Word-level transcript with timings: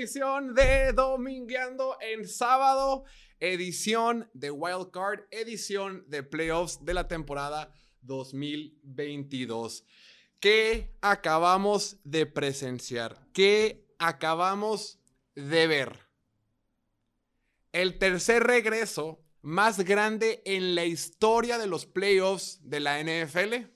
edición 0.00 0.54
de 0.54 0.94
Domingueando 0.94 1.98
en 2.00 2.26
sábado, 2.26 3.04
edición 3.38 4.30
de 4.32 4.50
Wild 4.50 4.90
Card, 4.90 5.24
edición 5.30 6.06
de 6.08 6.22
playoffs 6.22 6.82
de 6.82 6.94
la 6.94 7.06
temporada 7.06 7.70
2022. 8.00 9.84
¿Qué 10.40 10.96
acabamos 11.02 11.98
de 12.02 12.24
presenciar? 12.24 13.28
¿Qué 13.34 13.84
acabamos 13.98 14.98
de 15.34 15.66
ver? 15.66 15.98
El 17.70 17.98
tercer 17.98 18.44
regreso 18.44 19.22
más 19.42 19.80
grande 19.84 20.40
en 20.46 20.74
la 20.74 20.86
historia 20.86 21.58
de 21.58 21.66
los 21.66 21.84
playoffs 21.84 22.58
de 22.62 22.80
la 22.80 23.02
NFL. 23.02 23.66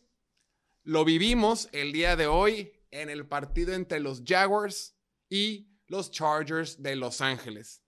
Lo 0.84 1.04
vivimos 1.04 1.68
el 1.72 1.92
día 1.92 2.16
de 2.16 2.28
hoy 2.28 2.72
en 2.90 3.10
el 3.10 3.26
partido 3.26 3.74
entre 3.74 4.00
los 4.00 4.22
Jaguars 4.24 4.96
y 5.28 5.73
los 5.86 6.10
Chargers 6.10 6.82
de 6.82 6.96
Los 6.96 7.20
Ángeles. 7.20 7.82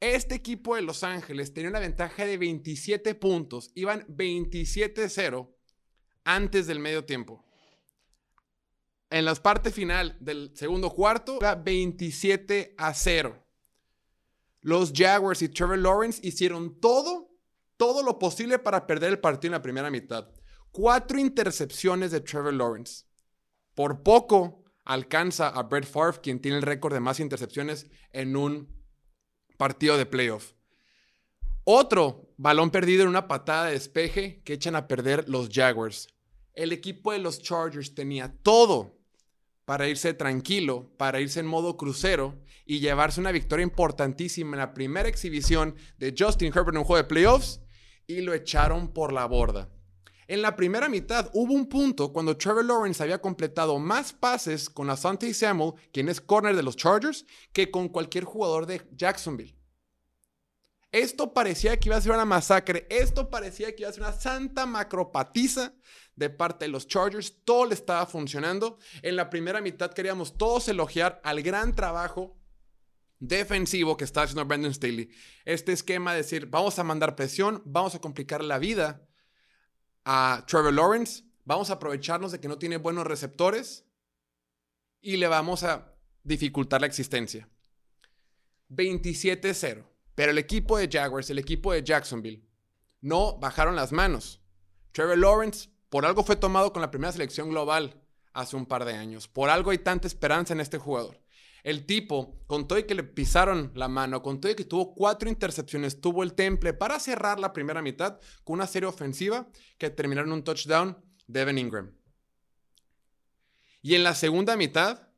Este 0.00 0.34
equipo 0.34 0.76
de 0.76 0.82
Los 0.82 1.02
Ángeles 1.02 1.54
tenía 1.54 1.70
una 1.70 1.80
ventaja 1.80 2.26
de 2.26 2.36
27 2.36 3.14
puntos, 3.14 3.70
iban 3.74 4.06
27-0 4.08 5.54
antes 6.24 6.66
del 6.66 6.80
medio 6.80 7.04
tiempo. 7.04 7.44
En 9.08 9.24
la 9.24 9.34
parte 9.36 9.70
final 9.70 10.16
del 10.20 10.52
segundo 10.54 10.90
cuarto, 10.90 11.38
era 11.40 11.54
27 11.54 12.74
a 12.76 12.92
0. 12.92 13.42
Los 14.60 14.92
Jaguars 14.92 15.42
y 15.42 15.48
Trevor 15.48 15.78
Lawrence 15.78 16.20
hicieron 16.26 16.80
todo, 16.80 17.30
todo 17.76 18.02
lo 18.02 18.18
posible 18.18 18.58
para 18.58 18.86
perder 18.86 19.10
el 19.10 19.20
partido 19.20 19.50
en 19.50 19.58
la 19.58 19.62
primera 19.62 19.90
mitad. 19.90 20.28
Cuatro 20.72 21.18
intercepciones 21.18 22.10
de 22.10 22.20
Trevor 22.20 22.52
Lawrence. 22.52 23.04
Por 23.74 24.02
poco 24.02 24.65
alcanza 24.86 25.48
a 25.48 25.62
Brett 25.64 25.84
Favre, 25.84 26.20
quien 26.22 26.40
tiene 26.40 26.56
el 26.56 26.62
récord 26.62 26.94
de 26.94 27.00
más 27.00 27.20
intercepciones 27.20 27.90
en 28.12 28.36
un 28.36 28.68
partido 29.58 29.98
de 29.98 30.06
playoff. 30.06 30.52
Otro 31.64 32.32
balón 32.36 32.70
perdido 32.70 33.02
en 33.02 33.08
una 33.08 33.28
patada 33.28 33.66
de 33.66 33.72
despeje 33.72 34.40
que 34.44 34.54
echan 34.54 34.76
a 34.76 34.86
perder 34.86 35.28
los 35.28 35.48
Jaguars. 35.52 36.08
El 36.54 36.72
equipo 36.72 37.12
de 37.12 37.18
los 37.18 37.42
Chargers 37.42 37.94
tenía 37.94 38.32
todo 38.42 38.96
para 39.64 39.88
irse 39.88 40.14
tranquilo, 40.14 40.92
para 40.96 41.20
irse 41.20 41.40
en 41.40 41.46
modo 41.46 41.76
crucero 41.76 42.38
y 42.64 42.78
llevarse 42.78 43.20
una 43.20 43.32
victoria 43.32 43.64
importantísima 43.64 44.52
en 44.52 44.60
la 44.60 44.74
primera 44.74 45.08
exhibición 45.08 45.74
de 45.98 46.14
Justin 46.16 46.52
Herbert 46.54 46.74
en 46.74 46.78
un 46.78 46.84
juego 46.84 47.02
de 47.02 47.08
playoffs 47.08 47.60
y 48.06 48.20
lo 48.20 48.32
echaron 48.32 48.92
por 48.92 49.12
la 49.12 49.26
borda. 49.26 49.68
En 50.28 50.42
la 50.42 50.56
primera 50.56 50.88
mitad 50.88 51.30
hubo 51.34 51.52
un 51.52 51.68
punto 51.68 52.12
cuando 52.12 52.36
Trevor 52.36 52.64
Lawrence 52.64 53.00
había 53.00 53.20
completado 53.20 53.78
más 53.78 54.12
pases 54.12 54.68
con 54.68 54.90
Asante 54.90 55.32
Samuel, 55.32 55.74
quien 55.92 56.08
es 56.08 56.20
corner 56.20 56.56
de 56.56 56.64
los 56.64 56.76
Chargers, 56.76 57.24
que 57.52 57.70
con 57.70 57.88
cualquier 57.88 58.24
jugador 58.24 58.66
de 58.66 58.82
Jacksonville. 58.92 59.56
Esto 60.90 61.32
parecía 61.32 61.78
que 61.78 61.88
iba 61.88 61.96
a 61.96 62.00
ser 62.00 62.12
una 62.12 62.24
masacre, 62.24 62.86
esto 62.90 63.30
parecía 63.30 63.74
que 63.74 63.82
iba 63.82 63.90
a 63.90 63.92
ser 63.92 64.02
una 64.02 64.12
santa 64.12 64.66
macropatiza 64.66 65.74
de 66.16 66.30
parte 66.30 66.64
de 66.64 66.70
los 66.70 66.88
Chargers, 66.88 67.44
todo 67.44 67.66
le 67.66 67.74
estaba 67.74 68.06
funcionando. 68.06 68.78
En 69.02 69.14
la 69.14 69.30
primera 69.30 69.60
mitad 69.60 69.92
queríamos 69.92 70.36
todos 70.36 70.66
elogiar 70.68 71.20
al 71.22 71.42
gran 71.42 71.74
trabajo 71.74 72.36
defensivo 73.20 73.96
que 73.96 74.04
estaba 74.04 74.24
haciendo 74.24 74.44
Brandon 74.44 74.74
Staley. 74.74 75.10
Este 75.44 75.72
esquema 75.72 76.12
de 76.12 76.18
decir, 76.18 76.46
vamos 76.46 76.78
a 76.78 76.84
mandar 76.84 77.14
presión, 77.14 77.62
vamos 77.64 77.94
a 77.94 78.00
complicar 78.00 78.42
la 78.42 78.58
vida 78.58 79.05
a 80.06 80.44
Trevor 80.46 80.72
Lawrence, 80.72 81.24
vamos 81.44 81.68
a 81.68 81.74
aprovecharnos 81.74 82.30
de 82.30 82.38
que 82.38 82.46
no 82.46 82.58
tiene 82.58 82.76
buenos 82.76 83.04
receptores 83.04 83.84
y 85.00 85.16
le 85.16 85.26
vamos 85.26 85.64
a 85.64 85.92
dificultar 86.22 86.80
la 86.80 86.86
existencia. 86.86 87.48
27-0. 88.70 89.84
Pero 90.14 90.30
el 90.30 90.38
equipo 90.38 90.78
de 90.78 90.88
Jaguars, 90.88 91.28
el 91.28 91.40
equipo 91.40 91.72
de 91.72 91.82
Jacksonville, 91.82 92.48
no 93.00 93.36
bajaron 93.38 93.74
las 93.74 93.90
manos. 93.90 94.40
Trevor 94.92 95.18
Lawrence 95.18 95.68
por 95.90 96.06
algo 96.06 96.22
fue 96.22 96.36
tomado 96.36 96.72
con 96.72 96.82
la 96.82 96.90
primera 96.90 97.12
selección 97.12 97.50
global 97.50 98.00
hace 98.32 98.54
un 98.54 98.66
par 98.66 98.84
de 98.84 98.94
años. 98.94 99.26
Por 99.26 99.50
algo 99.50 99.72
hay 99.72 99.78
tanta 99.78 100.06
esperanza 100.06 100.54
en 100.54 100.60
este 100.60 100.78
jugador. 100.78 101.20
El 101.66 101.84
tipo, 101.84 102.38
con 102.46 102.68
todo 102.68 102.78
y 102.78 102.84
que 102.84 102.94
le 102.94 103.02
pisaron 103.02 103.72
la 103.74 103.88
mano, 103.88 104.22
con 104.22 104.40
todo 104.40 104.52
y 104.52 104.54
que 104.54 104.64
tuvo 104.64 104.94
cuatro 104.94 105.28
intercepciones, 105.28 106.00
tuvo 106.00 106.22
el 106.22 106.34
temple 106.34 106.74
para 106.74 107.00
cerrar 107.00 107.40
la 107.40 107.52
primera 107.52 107.82
mitad 107.82 108.20
con 108.44 108.54
una 108.54 108.68
serie 108.68 108.88
ofensiva 108.88 109.48
que 109.76 109.90
terminaron 109.90 110.30
un 110.30 110.44
touchdown 110.44 110.96
de 111.26 111.40
Evan 111.40 111.58
Ingram. 111.58 111.92
Y 113.82 113.96
en 113.96 114.04
la 114.04 114.14
segunda 114.14 114.56
mitad, 114.56 115.08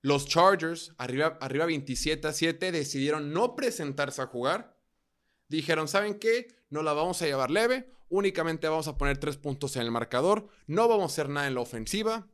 los 0.00 0.26
Chargers, 0.26 0.94
arriba, 0.96 1.36
arriba 1.40 1.66
27 1.66 2.28
a 2.28 2.32
7, 2.32 2.70
decidieron 2.70 3.32
no 3.32 3.56
presentarse 3.56 4.22
a 4.22 4.26
jugar. 4.26 4.78
Dijeron, 5.48 5.88
¿saben 5.88 6.20
qué? 6.20 6.46
No 6.70 6.84
la 6.84 6.92
vamos 6.92 7.20
a 7.20 7.26
llevar 7.26 7.50
leve, 7.50 7.90
únicamente 8.08 8.68
vamos 8.68 8.86
a 8.86 8.96
poner 8.96 9.18
tres 9.18 9.38
puntos 9.38 9.74
en 9.74 9.82
el 9.82 9.90
marcador, 9.90 10.46
no 10.68 10.86
vamos 10.86 11.10
a 11.10 11.12
hacer 11.12 11.30
nada 11.30 11.48
en 11.48 11.56
la 11.56 11.62
ofensiva, 11.62 12.28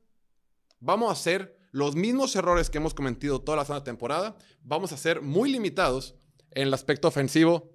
vamos 0.78 1.08
a 1.08 1.12
hacer 1.12 1.61
los 1.72 1.96
mismos 1.96 2.36
errores 2.36 2.70
que 2.70 2.78
hemos 2.78 2.94
cometido 2.94 3.40
toda 3.40 3.56
la 3.56 3.64
segunda 3.64 3.82
temporada, 3.82 4.36
vamos 4.62 4.92
a 4.92 4.96
ser 4.98 5.22
muy 5.22 5.50
limitados 5.50 6.14
en 6.52 6.68
el 6.68 6.74
aspecto 6.74 7.08
ofensivo 7.08 7.72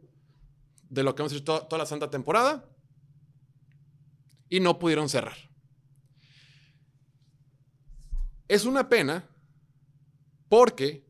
de 0.88 1.04
lo 1.04 1.16
que 1.16 1.24
hemos 1.24 1.34
hecho 1.34 1.44
toda, 1.44 1.78
la 1.78 1.86
santa 1.86 2.10
temporada 2.10 2.70
y 4.50 4.60
no 4.60 4.78
pudieron 4.78 5.10
cerrar. 5.10 5.36
Es 8.48 8.66
una 8.66 8.88
pena 8.88 9.28
porque, 10.48 11.06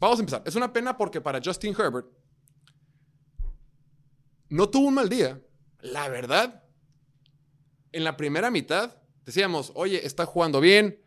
vamos 0.00 0.18
a 0.18 0.22
empezar, 0.22 0.42
es 0.46 0.56
una 0.56 0.72
pena 0.72 0.96
porque 0.96 1.20
para 1.20 1.40
Justin 1.44 1.76
Herbert 1.78 2.08
no 4.48 4.68
tuvo 4.70 4.88
un 4.88 4.94
mal 4.94 5.10
día. 5.10 5.40
La 5.80 6.08
verdad, 6.08 6.64
en 7.92 8.02
la 8.02 8.16
primera 8.16 8.50
mitad 8.50 8.96
decíamos, 9.26 9.72
oye, 9.74 10.06
está 10.06 10.24
jugando 10.24 10.60
bien, 10.60 11.03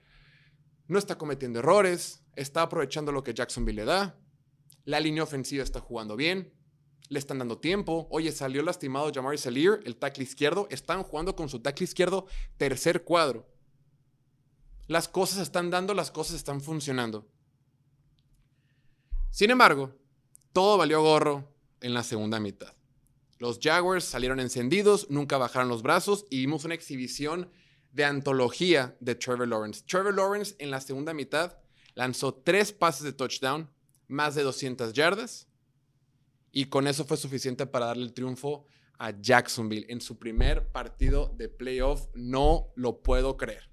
no 0.87 0.99
está 0.99 1.17
cometiendo 1.17 1.59
errores, 1.59 2.23
está 2.35 2.61
aprovechando 2.61 3.11
lo 3.11 3.23
que 3.23 3.33
Jacksonville 3.33 3.81
le 3.81 3.85
da, 3.85 4.19
la 4.85 4.99
línea 4.99 5.23
ofensiva 5.23 5.63
está 5.63 5.79
jugando 5.81 6.15
bien, 6.15 6.53
le 7.09 7.19
están 7.19 7.39
dando 7.39 7.57
tiempo. 7.57 8.07
Oye, 8.09 8.31
salió 8.31 8.61
lastimado 8.63 9.11
Jamari 9.13 9.37
Salier, 9.37 9.81
el 9.85 9.97
tackle 9.97 10.23
izquierdo, 10.23 10.67
están 10.69 11.03
jugando 11.03 11.35
con 11.35 11.49
su 11.49 11.59
tackle 11.59 11.83
izquierdo 11.83 12.25
tercer 12.57 13.03
cuadro. 13.03 13.47
Las 14.87 15.09
cosas 15.09 15.39
están 15.39 15.69
dando, 15.69 15.93
las 15.93 16.11
cosas 16.11 16.37
están 16.37 16.61
funcionando. 16.61 17.27
Sin 19.29 19.51
embargo, 19.51 19.93
todo 20.53 20.77
valió 20.77 21.01
gorro 21.01 21.53
en 21.81 21.93
la 21.93 22.03
segunda 22.03 22.39
mitad. 22.39 22.73
Los 23.39 23.59
Jaguars 23.61 24.05
salieron 24.05 24.39
encendidos, 24.39 25.09
nunca 25.09 25.37
bajaron 25.37 25.67
los 25.67 25.83
brazos 25.83 26.25
y 26.29 26.39
vimos 26.39 26.65
una 26.65 26.73
exhibición 26.73 27.51
de 27.97 28.05
antología 28.05 28.95
de 28.99 29.15
Trevor 29.15 29.47
Lawrence. 29.47 29.83
Trevor 29.83 30.13
Lawrence 30.13 30.55
en 30.59 30.69
la 30.69 30.79
segunda 30.79 31.15
mitad 31.15 31.57
lanzó 31.95 32.31
tres 32.31 32.71
pases 32.71 33.01
de 33.01 33.11
touchdown, 33.11 33.71
más 34.07 34.35
de 34.35 34.43
200 34.43 34.93
yardas, 34.93 35.47
y 36.51 36.65
con 36.65 36.85
eso 36.85 37.05
fue 37.05 37.17
suficiente 37.17 37.65
para 37.65 37.87
darle 37.87 38.03
el 38.03 38.13
triunfo 38.13 38.65
a 38.99 39.19
Jacksonville 39.19 39.87
en 39.89 39.99
su 39.99 40.19
primer 40.19 40.67
partido 40.67 41.33
de 41.37 41.49
playoff. 41.49 42.07
No 42.13 42.67
lo 42.75 43.01
puedo 43.01 43.35
creer. 43.35 43.71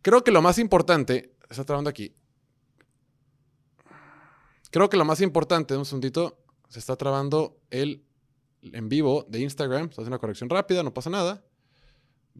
Creo 0.00 0.22
que 0.22 0.30
lo 0.30 0.40
más 0.40 0.58
importante, 0.58 1.36
está 1.48 1.64
trabando 1.64 1.90
aquí. 1.90 2.14
Creo 4.70 4.88
que 4.88 4.96
lo 4.96 5.04
más 5.04 5.20
importante, 5.20 5.76
un 5.76 5.84
segundito, 5.84 6.38
se 6.68 6.78
está 6.78 6.94
trabando 6.94 7.60
el 7.70 8.06
en 8.62 8.88
vivo 8.88 9.26
de 9.28 9.40
Instagram. 9.40 9.90
Se 9.90 10.00
hace 10.00 10.08
una 10.08 10.20
corrección 10.20 10.48
rápida, 10.48 10.84
no 10.84 10.94
pasa 10.94 11.10
nada. 11.10 11.44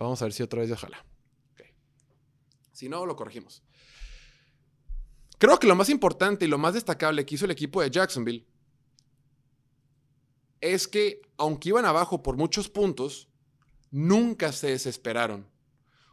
Vamos 0.01 0.21
a 0.23 0.25
ver 0.25 0.33
si 0.33 0.43
otra 0.43 0.63
vez 0.63 0.71
ojalá. 0.71 1.05
Si 2.73 2.89
no, 2.89 3.05
lo 3.05 3.15
corregimos. 3.15 3.63
Creo 5.39 5.59
que 5.59 5.67
lo 5.67 5.77
más 5.77 5.91
importante 5.91 6.47
y 6.47 6.49
lo 6.49 6.57
más 6.57 6.73
destacable 6.73 7.27
que 7.27 7.35
hizo 7.35 7.45
el 7.45 7.51
equipo 7.51 7.83
de 7.83 7.91
Jacksonville 7.91 8.47
es 10.63 10.89
que, 10.89 11.21
aunque 11.37 11.69
iban 11.69 11.85
abajo 11.85 12.23
por 12.23 12.37
muchos 12.37 12.71
puntos, 12.71 13.29
nunca 13.91 14.53
se 14.53 14.69
desesperaron. 14.69 15.47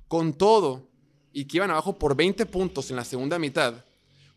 Con 0.10 0.34
todo, 0.34 0.89
y 1.31 1.45
que 1.45 1.57
iban 1.57 1.72
abajo 1.72 1.98
por 1.98 2.16
20 2.16 2.45
puntos 2.45 2.89
en 2.89 2.98
la 2.98 3.06
segunda 3.06 3.39
mitad, 3.39 3.86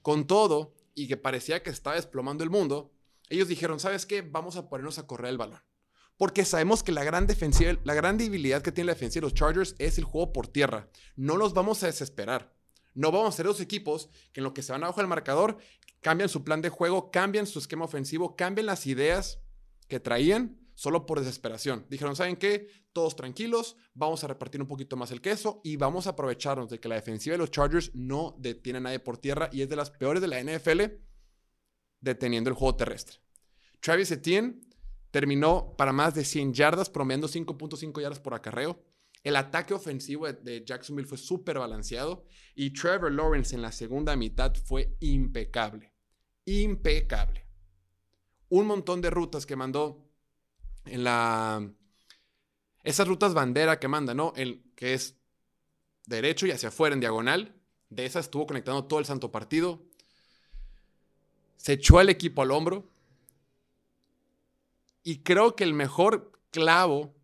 con 0.02 0.26
todo, 0.26 0.74
y 0.94 1.08
que 1.08 1.16
parecía 1.16 1.62
que 1.62 1.70
estaba 1.70 1.96
desplomando 1.96 2.44
el 2.44 2.50
mundo, 2.50 2.92
ellos 3.28 3.48
dijeron, 3.48 3.80
¿sabes 3.80 4.06
qué? 4.06 4.22
Vamos 4.22 4.56
a 4.56 4.68
ponernos 4.68 4.98
a 4.98 5.06
correr 5.06 5.30
el 5.30 5.38
balón. 5.38 5.60
Porque 6.20 6.44
sabemos 6.44 6.82
que 6.82 6.92
la 6.92 7.02
gran, 7.02 7.26
defensiva, 7.26 7.78
la 7.82 7.94
gran 7.94 8.18
debilidad 8.18 8.60
que 8.60 8.72
tiene 8.72 8.88
la 8.88 8.92
defensiva 8.92 9.22
de 9.22 9.30
los 9.30 9.32
Chargers 9.32 9.74
es 9.78 9.96
el 9.96 10.04
juego 10.04 10.34
por 10.34 10.48
tierra. 10.48 10.90
No 11.16 11.38
los 11.38 11.54
vamos 11.54 11.82
a 11.82 11.86
desesperar. 11.86 12.54
No 12.92 13.10
vamos 13.10 13.32
a 13.32 13.36
ser 13.38 13.46
dos 13.46 13.58
equipos 13.62 14.10
que 14.34 14.40
en 14.40 14.44
lo 14.44 14.52
que 14.52 14.60
se 14.60 14.70
van 14.70 14.84
abajo 14.84 15.00
del 15.00 15.08
marcador 15.08 15.56
cambian 16.02 16.28
su 16.28 16.44
plan 16.44 16.60
de 16.60 16.68
juego, 16.68 17.10
cambian 17.10 17.46
su 17.46 17.58
esquema 17.58 17.86
ofensivo, 17.86 18.36
cambian 18.36 18.66
las 18.66 18.86
ideas 18.86 19.40
que 19.88 19.98
traían 19.98 20.60
solo 20.74 21.06
por 21.06 21.20
desesperación. 21.20 21.86
Dijeron, 21.88 22.14
¿saben 22.14 22.36
qué? 22.36 22.68
Todos 22.92 23.16
tranquilos, 23.16 23.78
vamos 23.94 24.22
a 24.22 24.26
repartir 24.26 24.60
un 24.60 24.68
poquito 24.68 24.98
más 24.98 25.12
el 25.12 25.22
queso 25.22 25.62
y 25.64 25.76
vamos 25.76 26.06
a 26.06 26.10
aprovecharnos 26.10 26.68
de 26.68 26.78
que 26.78 26.88
la 26.90 26.96
defensiva 26.96 27.32
de 27.32 27.38
los 27.38 27.50
Chargers 27.50 27.92
no 27.94 28.36
detiene 28.38 28.76
a 28.76 28.82
nadie 28.82 28.98
por 28.98 29.16
tierra 29.16 29.48
y 29.52 29.62
es 29.62 29.70
de 29.70 29.76
las 29.76 29.90
peores 29.90 30.20
de 30.20 30.28
la 30.28 30.42
NFL 30.42 30.82
deteniendo 31.98 32.50
el 32.50 32.56
juego 32.56 32.76
terrestre. 32.76 33.16
Travis 33.80 34.10
Etienne 34.10 34.60
terminó 35.10 35.74
para 35.76 35.92
más 35.92 36.14
de 36.14 36.24
100 36.24 36.54
yardas, 36.54 36.90
promediando 36.90 37.28
5.5 37.28 38.00
yardas 38.00 38.20
por 38.20 38.34
acarreo. 38.34 38.82
El 39.22 39.36
ataque 39.36 39.74
ofensivo 39.74 40.32
de 40.32 40.64
Jacksonville 40.64 41.08
fue 41.08 41.18
súper 41.18 41.58
balanceado 41.58 42.24
y 42.54 42.70
Trevor 42.70 43.12
Lawrence 43.12 43.54
en 43.54 43.62
la 43.62 43.72
segunda 43.72 44.16
mitad 44.16 44.54
fue 44.64 44.96
impecable. 45.00 45.92
Impecable. 46.46 47.46
Un 48.48 48.66
montón 48.66 49.00
de 49.00 49.10
rutas 49.10 49.44
que 49.46 49.56
mandó 49.56 50.10
en 50.86 51.04
la... 51.04 51.70
Esas 52.82 53.06
rutas 53.06 53.34
bandera 53.34 53.78
que 53.78 53.88
manda, 53.88 54.14
¿no? 54.14 54.32
El 54.36 54.72
que 54.74 54.94
es 54.94 55.20
derecho 56.06 56.46
y 56.46 56.50
hacia 56.50 56.70
afuera 56.70 56.94
en 56.94 57.00
diagonal. 57.00 57.60
De 57.90 58.06
esas 58.06 58.26
estuvo 58.26 58.46
conectando 58.46 58.86
todo 58.86 59.00
el 59.00 59.04
santo 59.04 59.30
partido. 59.30 59.82
Se 61.56 61.74
echó 61.74 61.98
al 61.98 62.08
equipo 62.08 62.40
al 62.40 62.52
hombro. 62.52 62.89
Y 65.02 65.22
creo 65.22 65.56
que 65.56 65.64
el 65.64 65.74
mejor 65.74 66.32
clavo 66.50 67.14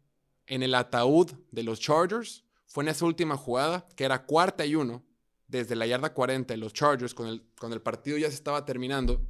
en 0.46 0.62
el 0.62 0.75
ataúd 0.75 1.32
de 1.50 1.62
los 1.62 1.81
Chargers 1.81 2.44
fue 2.64 2.84
en 2.84 2.88
esa 2.88 3.05
última 3.05 3.37
jugada, 3.37 3.87
que 3.96 4.05
era 4.05 4.25
cuarta 4.25 4.64
y 4.67 4.75
uno, 4.75 5.05
desde 5.49 5.76
la 5.76 5.87
yarda 5.87 6.12
40 6.12 6.55
de 6.55 6.58
los 6.58 6.73
Chargers, 6.73 7.14
cuando 7.14 7.34
el, 7.34 7.73
el 7.73 7.82
partido 7.82 8.19
ya 8.19 8.28
se 8.28 8.34
estaba 8.34 8.64
terminando. 8.64 9.26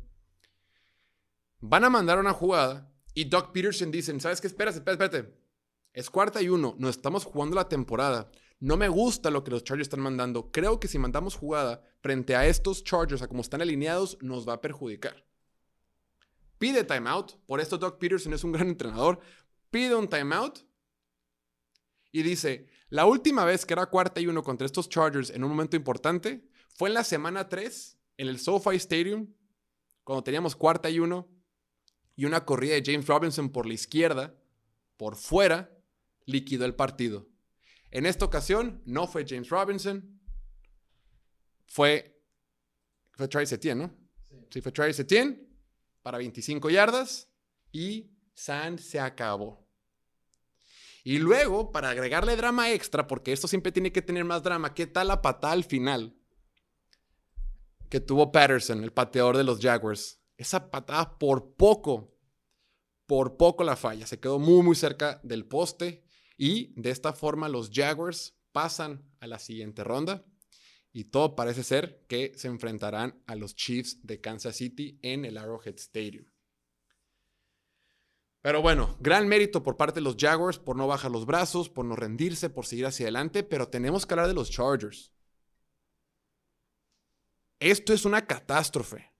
Van 1.61 1.85
a 1.85 1.91
mandar 1.91 2.19
una 2.19 2.33
jugada 2.33 2.91
y 3.15 3.25
Doc 3.25 3.53
Peterson 3.53 3.91
dicen, 3.91 4.21
¿sabes 4.21 4.41
qué? 4.41 4.47
Espérate, 4.47 4.79
espérate, 4.79 5.05
espérate. 5.05 5.47
Es 5.93 6.11
cuarta 6.11 6.43
y 6.43 6.49
uno, 6.49 6.75
no 6.79 6.89
estamos 6.89 7.25
jugando 7.25 7.57
la 7.57 7.69
temporada. 7.69 8.31
No 8.61 8.77
me 8.77 8.89
gusta 8.89 9.31
lo 9.31 9.45
que 9.45 9.51
los 9.51 9.65
Chargers 9.65 9.87
están 9.87 10.01
mandando. 10.01 10.51
Creo 10.51 10.79
que 10.81 10.89
si 10.89 10.99
mandamos 10.99 11.35
jugada 11.35 11.83
frente 12.01 12.37
a 12.37 12.47
estos 12.47 12.85
Chargers, 12.85 13.23
a 13.23 13.29
como 13.29 13.41
están 13.41 13.63
alineados, 13.63 14.19
nos 14.21 14.49
va 14.49 14.55
a 14.55 14.61
perjudicar. 14.61 15.25
Pide 16.58 16.85
timeout. 16.85 17.32
Por 17.47 17.61
esto 17.61 17.79
Doc 17.79 17.99
Peterson 17.99 18.32
es 18.32 18.44
un 18.44 18.53
gran 18.53 18.69
entrenador. 18.69 19.20
Pide 19.70 19.94
un 19.94 20.08
timeout. 20.08 20.64
Y 22.12 22.23
dice, 22.23 22.69
la 22.88 23.05
última 23.05 23.44
vez 23.44 23.67
que 23.67 23.75
era 23.75 23.87
cuarta 23.87 24.20
y 24.20 24.26
uno 24.26 24.43
contra 24.43 24.64
estos 24.64 24.88
Chargers 24.88 25.31
en 25.31 25.44
un 25.44 25.50
momento 25.50 25.76
importante 25.76 26.49
fue 26.75 26.88
en 26.88 26.94
la 26.94 27.05
semana 27.05 27.49
3 27.49 27.99
en 28.19 28.29
el 28.29 28.38
SoFi 28.38 28.76
Stadium, 28.76 29.35
cuando 30.03 30.25
teníamos 30.25 30.56
cuarta 30.56 30.88
y 30.88 30.99
uno 30.99 31.29
y 32.14 32.25
una 32.25 32.47
corrida 32.47 32.75
de 32.75 32.82
James 32.85 33.06
Robinson 33.06 33.50
por 33.50 33.67
la 33.67 33.75
izquierda, 33.75 34.35
por 34.97 35.17
fuera, 35.17 35.76
liquidó 36.25 36.64
el 36.64 36.75
partido. 36.75 37.29
En 37.91 38.06
esta 38.06 38.25
ocasión 38.25 38.82
no 38.87 39.06
fue 39.06 39.26
James 39.29 39.50
Robinson, 39.50 40.19
fue, 41.67 42.23
fue 43.12 43.29
Travis 43.29 43.52
Etienne, 43.52 43.82
¿no? 43.82 43.94
Sí. 44.25 44.37
sí, 44.50 44.61
fue 44.62 44.73
Travis 44.73 44.99
Etienne 44.99 45.46
para 46.06 46.19
25 46.19 46.70
yardas 46.70 47.32
y 47.73 48.12
San 48.32 48.79
se 48.79 49.00
acabó. 49.00 49.69
Y 51.03 51.19
luego, 51.19 51.73
para 51.73 51.91
agregarle 51.91 52.37
drama 52.37 52.70
extra, 52.70 53.08
porque 53.08 53.32
esto 53.32 53.49
siempre 53.49 53.73
tiene 53.73 53.91
que 53.91 54.03
tener 54.03 54.25
más 54.25 54.44
drama, 54.44 54.73
¿qué 54.73 54.87
tal 54.87 55.08
la 55.08 55.20
patada 55.20 55.53
al 55.53 55.64
final 55.64 56.17
que 57.88 57.99
tuvo 57.99 58.31
Patterson, 58.31 58.85
el 58.85 58.93
pateador 58.93 59.37
de 59.37 59.43
los 59.43 59.58
Jaguars? 59.58 60.20
Esa 60.37 60.70
patada 60.70 61.19
por 61.19 61.56
poco, 61.56 62.17
por 63.06 63.37
poco 63.37 63.64
la 63.64 63.75
falla. 63.75 64.06
Se 64.06 64.20
quedó 64.20 64.38
muy, 64.38 64.62
muy 64.62 64.76
cerca 64.76 65.19
del 65.25 65.44
poste. 65.44 66.05
Y 66.38 66.73
de 66.81 66.91
esta 66.91 67.14
forma 67.14 67.49
los 67.49 67.73
Jaguars 67.75 68.38
pasan 68.52 69.12
a 69.19 69.26
la 69.26 69.41
siguiente 69.41 69.82
ronda 69.82 70.25
y 70.97 71.05
todo 71.05 71.37
parece 71.37 71.63
ser 71.63 72.07
que 72.09 72.33
se 72.37 72.49
enfrentarán 72.49 73.23
a 73.27 73.35
los 73.35 73.55
Chiefs 73.55 73.99
de 74.07 74.19
Kansas 74.23 74.57
City 74.57 74.99
en 75.03 75.27
el 75.27 75.37
Arrowhead 75.37 75.75
Stadium. 75.75 76.25
Pero 78.41 78.63
bueno, 78.63 78.97
gran 78.99 79.29
mérito 79.29 79.63
por 79.63 79.77
parte 79.77 80.01
de 80.01 80.05
los 80.05 80.17
Jaguars 80.19 80.59
por 80.59 80.75
no 80.75 80.87
bajar 80.87 81.11
los 81.11 81.27
brazos, 81.27 81.69
por 81.69 81.85
no 81.85 81.97
rendirse, 81.97 82.49
por 82.49 82.65
seguir 82.65 82.87
hacia 82.87 83.05
adelante, 83.05 83.43
pero 83.43 83.69
tenemos 83.69 84.07
que 84.07 84.15
hablar 84.15 84.29
de 84.29 84.33
los 84.33 84.51
Chargers. 84.51 85.13
Esto 87.61 87.93
es 87.93 88.07
una 88.07 88.27
catástrofe. 88.27 89.13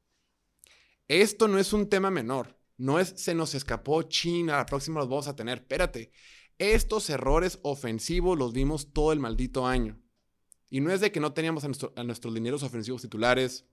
Esto 1.08 1.46
no 1.46 1.58
es 1.58 1.75
un 1.75 1.90
tema 1.90 2.11
menor. 2.11 2.58
No 2.78 2.99
es 2.99 3.12
se 3.19 3.34
nos 3.34 3.55
escapó 3.55 4.02
China, 4.05 4.56
la 4.56 4.64
próxima 4.64 5.00
los 5.00 5.11
vamos 5.11 5.28
a 5.28 5.37
tener. 5.37 5.58
Espérate. 5.58 6.11
Estos 6.56 7.11
errores 7.11 7.58
ofensivos 7.61 8.38
los 8.38 8.55
vimos 8.55 8.94
todo 8.94 9.12
el 9.12 9.20
maldito 9.20 9.67
año. 9.67 10.00
Y 10.76 10.81
no 10.81 10.93
es 10.93 11.00
de 11.00 11.11
que 11.11 11.20
no 11.20 11.32
teníamos 11.32 11.64
a, 11.64 12.05
nuestros 12.05 12.34
dineros 12.34 12.62
ofensivos 12.62 13.00
titulares. 13.00 13.64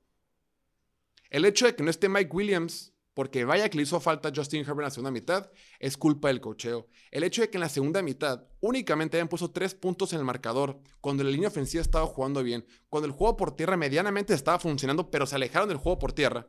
El 1.30 1.44
hecho 1.44 1.66
de 1.66 1.76
que 1.76 1.84
no 1.84 1.90
esté 1.90 2.08
Mike 2.08 2.34
Williams, 2.34 2.94
porque 3.14 3.44
vaya 3.44 3.68
que 3.68 3.76
le 3.76 3.84
hizo 3.84 4.00
falta 4.00 4.30
a 4.30 4.32
Justin 4.34 4.62
Herbert 4.62 4.80
en 4.80 4.84
la 4.86 4.90
segunda 4.90 5.12
mitad, 5.12 5.52
es 5.80 5.98
culpa 5.98 6.30
del 6.30 6.40
cocheo. 6.40 6.88
El 7.12 7.26
hecho 7.26 7.42
de 7.42 7.50
que 7.50 7.58
en 7.58 7.60
la 7.60 7.68
segunda 7.68 8.02
mitad 8.02 8.48
únicamente 8.62 9.18
hayan 9.18 9.28
puesto 9.28 9.52
tres 9.52 9.76
puntos 9.76 10.14
en 10.14 10.20
el 10.20 10.26
marcador, 10.26 10.80
cuando 11.02 11.26
la 11.26 11.32
línea 11.32 11.50
ofensiva 11.50 11.82
estaba 11.82 12.06
jugando 12.06 12.42
bien, 12.42 12.66
cuando 12.88 13.08
el 13.08 13.12
juego 13.12 13.36
por 13.36 13.54
tierra 13.54 13.76
medianamente 13.76 14.34
estaba 14.34 14.58
funcionando, 14.58 15.12
pero 15.12 15.26
se 15.26 15.36
alejaron 15.36 15.68
del 15.68 15.80
juego 15.80 16.00
por 16.00 16.14
tierra. 16.14 16.48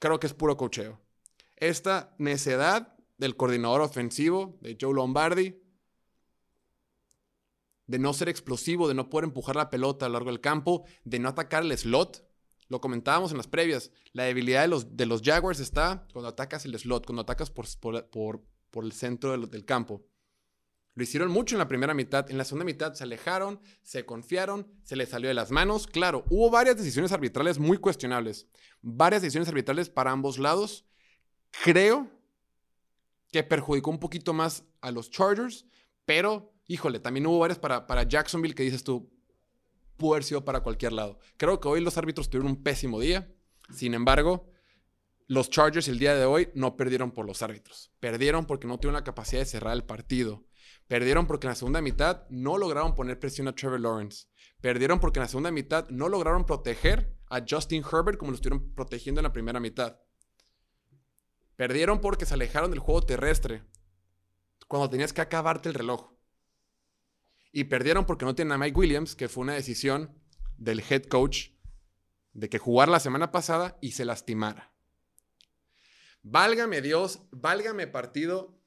Creo 0.00 0.18
que 0.18 0.26
es 0.26 0.34
puro 0.34 0.56
cocheo. 0.56 1.00
Esta 1.54 2.16
necedad 2.18 2.96
del 3.16 3.36
coordinador 3.36 3.80
ofensivo, 3.80 4.58
de 4.60 4.76
Joe 4.80 4.92
Lombardi, 4.92 5.62
de 7.86 7.98
no 7.98 8.12
ser 8.12 8.28
explosivo, 8.28 8.88
de 8.88 8.94
no 8.94 9.08
poder 9.08 9.24
empujar 9.24 9.56
la 9.56 9.70
pelota 9.70 10.06
a 10.06 10.08
lo 10.08 10.14
largo 10.14 10.30
del 10.30 10.40
campo, 10.40 10.84
de 11.04 11.18
no 11.18 11.28
atacar 11.28 11.62
el 11.62 11.76
slot. 11.76 12.26
Lo 12.68 12.80
comentábamos 12.80 13.30
en 13.30 13.36
las 13.36 13.46
previas. 13.46 13.92
La 14.12 14.24
debilidad 14.24 14.62
de 14.62 14.68
los, 14.68 14.96
de 14.96 15.06
los 15.06 15.22
Jaguars 15.22 15.60
está 15.60 16.06
cuando 16.12 16.28
atacas 16.28 16.64
el 16.64 16.76
slot, 16.78 17.06
cuando 17.06 17.22
atacas 17.22 17.50
por, 17.50 17.66
por, 17.78 18.42
por, 18.70 18.84
el 18.84 18.92
centro 18.92 19.30
del, 19.32 19.48
del, 19.48 19.64
campo. 19.64 20.04
Lo 20.94 21.04
hicieron 21.04 21.30
mucho 21.30 21.54
en 21.54 21.60
la 21.60 21.68
primera 21.68 21.94
mitad. 21.94 22.28
En 22.28 22.38
la 22.38 22.44
segunda 22.44 22.64
mitad 22.64 22.94
se 22.94 23.04
alejaron, 23.04 23.60
se 23.82 24.04
confiaron, 24.04 24.66
se 24.82 24.96
les 24.96 25.10
salió 25.10 25.28
de 25.28 25.34
las 25.34 25.52
manos. 25.52 25.86
Claro, 25.86 26.24
hubo 26.28 26.50
varias 26.50 26.76
decisiones 26.76 27.12
arbitrales 27.12 27.58
muy 27.58 27.78
cuestionables. 27.78 28.48
Varias 28.82 29.22
decisiones 29.22 29.48
arbitrales 29.48 29.88
para 29.88 30.10
ambos 30.10 30.38
lados. 30.38 30.84
Creo 31.62 32.10
que 33.30 33.44
perjudicó 33.44 33.90
un 33.90 34.00
poquito 34.00 34.32
más 34.32 34.64
a 34.80 34.90
los 34.90 35.10
Chargers, 35.10 35.66
pero 36.04 36.55
híjole, 36.66 37.00
también 37.00 37.26
hubo 37.26 37.38
varias 37.38 37.58
para, 37.58 37.86
para 37.86 38.02
Jacksonville 38.02 38.54
que 38.54 38.62
dices 38.62 38.84
tú, 38.84 39.10
pudo 39.96 40.14
haber 40.14 40.24
sido 40.24 40.44
para 40.44 40.60
cualquier 40.60 40.92
lado. 40.92 41.18
Creo 41.36 41.60
que 41.60 41.68
hoy 41.68 41.80
los 41.80 41.96
árbitros 41.98 42.28
tuvieron 42.28 42.52
un 42.52 42.62
pésimo 42.62 43.00
día. 43.00 43.32
Sin 43.72 43.94
embargo, 43.94 44.50
los 45.28 45.50
Chargers 45.50 45.88
el 45.88 45.98
día 45.98 46.14
de 46.14 46.24
hoy 46.24 46.50
no 46.54 46.76
perdieron 46.76 47.10
por 47.10 47.26
los 47.26 47.42
árbitros. 47.42 47.90
Perdieron 48.00 48.46
porque 48.46 48.66
no 48.66 48.78
tuvieron 48.78 48.94
la 48.94 49.04
capacidad 49.04 49.40
de 49.40 49.46
cerrar 49.46 49.74
el 49.74 49.84
partido. 49.84 50.44
Perdieron 50.86 51.26
porque 51.26 51.46
en 51.46 51.50
la 51.50 51.56
segunda 51.56 51.80
mitad 51.80 52.26
no 52.28 52.58
lograron 52.58 52.94
poner 52.94 53.18
presión 53.18 53.48
a 53.48 53.54
Trevor 53.54 53.80
Lawrence. 53.80 54.26
Perdieron 54.60 55.00
porque 55.00 55.18
en 55.18 55.24
la 55.24 55.28
segunda 55.28 55.50
mitad 55.50 55.88
no 55.88 56.08
lograron 56.08 56.46
proteger 56.46 57.16
a 57.28 57.44
Justin 57.48 57.82
Herbert 57.82 58.18
como 58.18 58.30
lo 58.30 58.36
estuvieron 58.36 58.72
protegiendo 58.74 59.20
en 59.20 59.24
la 59.24 59.32
primera 59.32 59.58
mitad. 59.58 59.98
Perdieron 61.56 62.00
porque 62.00 62.26
se 62.26 62.34
alejaron 62.34 62.70
del 62.70 62.80
juego 62.80 63.02
terrestre 63.02 63.64
cuando 64.68 64.90
tenías 64.90 65.12
que 65.12 65.22
acabarte 65.22 65.68
el 65.68 65.74
reloj. 65.74 66.15
Y 67.52 67.64
perdieron 67.64 68.06
porque 68.06 68.24
no 68.24 68.34
tienen 68.34 68.52
a 68.52 68.58
Mike 68.58 68.78
Williams, 68.78 69.14
que 69.16 69.28
fue 69.28 69.42
una 69.42 69.54
decisión 69.54 70.14
del 70.58 70.82
head 70.88 71.04
coach 71.04 71.50
de 72.32 72.50
que 72.50 72.58
jugar 72.58 72.88
la 72.88 73.00
semana 73.00 73.32
pasada 73.32 73.78
y 73.80 73.92
se 73.92 74.04
lastimara. 74.04 74.74
Válgame 76.22 76.82
Dios, 76.82 77.22
válgame 77.30 77.86
partido. 77.86 78.60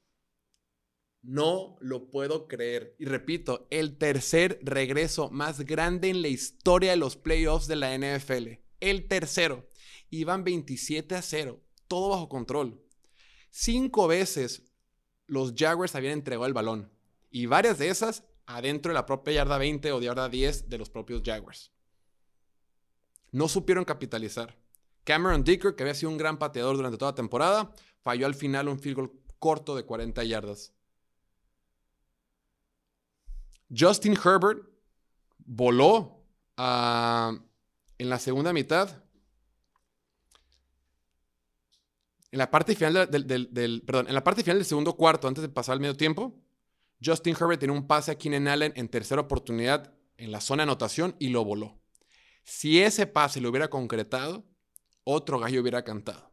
No 1.22 1.76
lo 1.80 2.08
puedo 2.08 2.48
creer. 2.48 2.96
Y 2.98 3.04
repito, 3.04 3.68
el 3.70 3.98
tercer 3.98 4.58
regreso 4.62 5.30
más 5.30 5.60
grande 5.60 6.08
en 6.08 6.22
la 6.22 6.28
historia 6.28 6.92
de 6.92 6.96
los 6.96 7.16
playoffs 7.16 7.68
de 7.68 7.76
la 7.76 7.96
NFL. 7.96 8.60
El 8.80 9.06
tercero. 9.06 9.68
Iban 10.08 10.42
27 10.42 11.14
a 11.14 11.22
0. 11.22 11.62
Todo 11.86 12.08
bajo 12.08 12.28
control. 12.28 12.82
Cinco 13.50 14.08
veces 14.08 14.72
los 15.26 15.54
Jaguars 15.54 15.94
habían 15.94 16.14
entregado 16.14 16.46
el 16.46 16.54
balón. 16.54 16.90
Y 17.30 17.46
varias 17.46 17.78
de 17.78 17.88
esas 17.88 18.24
adentro 18.56 18.90
de 18.90 18.94
la 18.94 19.06
propia 19.06 19.34
yarda 19.34 19.58
20 19.58 19.92
o 19.92 20.00
de 20.00 20.06
yarda 20.06 20.28
10 20.28 20.68
de 20.68 20.78
los 20.78 20.90
propios 20.90 21.22
Jaguars. 21.24 21.72
No 23.32 23.48
supieron 23.48 23.84
capitalizar. 23.84 24.56
Cameron 25.04 25.44
Dicker, 25.44 25.74
que 25.74 25.82
había 25.82 25.94
sido 25.94 26.10
un 26.10 26.18
gran 26.18 26.38
pateador 26.38 26.76
durante 26.76 26.98
toda 26.98 27.12
la 27.12 27.16
temporada, 27.16 27.72
falló 28.02 28.26
al 28.26 28.34
final 28.34 28.68
un 28.68 28.78
field 28.78 28.96
goal 28.96 29.12
corto 29.38 29.74
de 29.74 29.84
40 29.84 30.24
yardas. 30.24 30.72
Justin 33.76 34.14
Herbert 34.14 34.62
voló 35.38 36.24
ah, 36.56 37.38
en 37.98 38.10
la 38.10 38.18
segunda 38.18 38.52
mitad. 38.52 39.02
en 42.32 42.38
la 42.38 42.50
parte 42.50 42.74
final 42.76 43.10
del, 43.10 43.82
perdón, 43.84 44.06
en 44.08 44.14
la 44.14 44.22
parte 44.22 44.42
final 44.42 44.58
del 44.58 44.66
segundo 44.66 44.94
cuarto, 44.94 45.26
antes 45.26 45.42
de 45.42 45.48
pasar 45.48 45.74
al 45.74 45.80
medio 45.80 45.96
tiempo, 45.96 46.34
Justin 47.04 47.36
Herbert 47.38 47.58
tiene 47.60 47.74
un 47.74 47.86
pase 47.86 48.10
a 48.10 48.18
Keenan 48.18 48.48
Allen 48.48 48.72
en 48.76 48.88
tercera 48.88 49.22
oportunidad 49.22 49.94
en 50.16 50.32
la 50.32 50.40
zona 50.40 50.62
de 50.62 50.70
anotación 50.70 51.16
y 51.18 51.28
lo 51.28 51.44
voló. 51.44 51.78
Si 52.42 52.80
ese 52.80 53.06
pase 53.06 53.40
lo 53.40 53.50
hubiera 53.50 53.68
concretado, 53.68 54.44
otro 55.04 55.38
gallo 55.38 55.60
hubiera 55.60 55.82
cantado. 55.84 56.32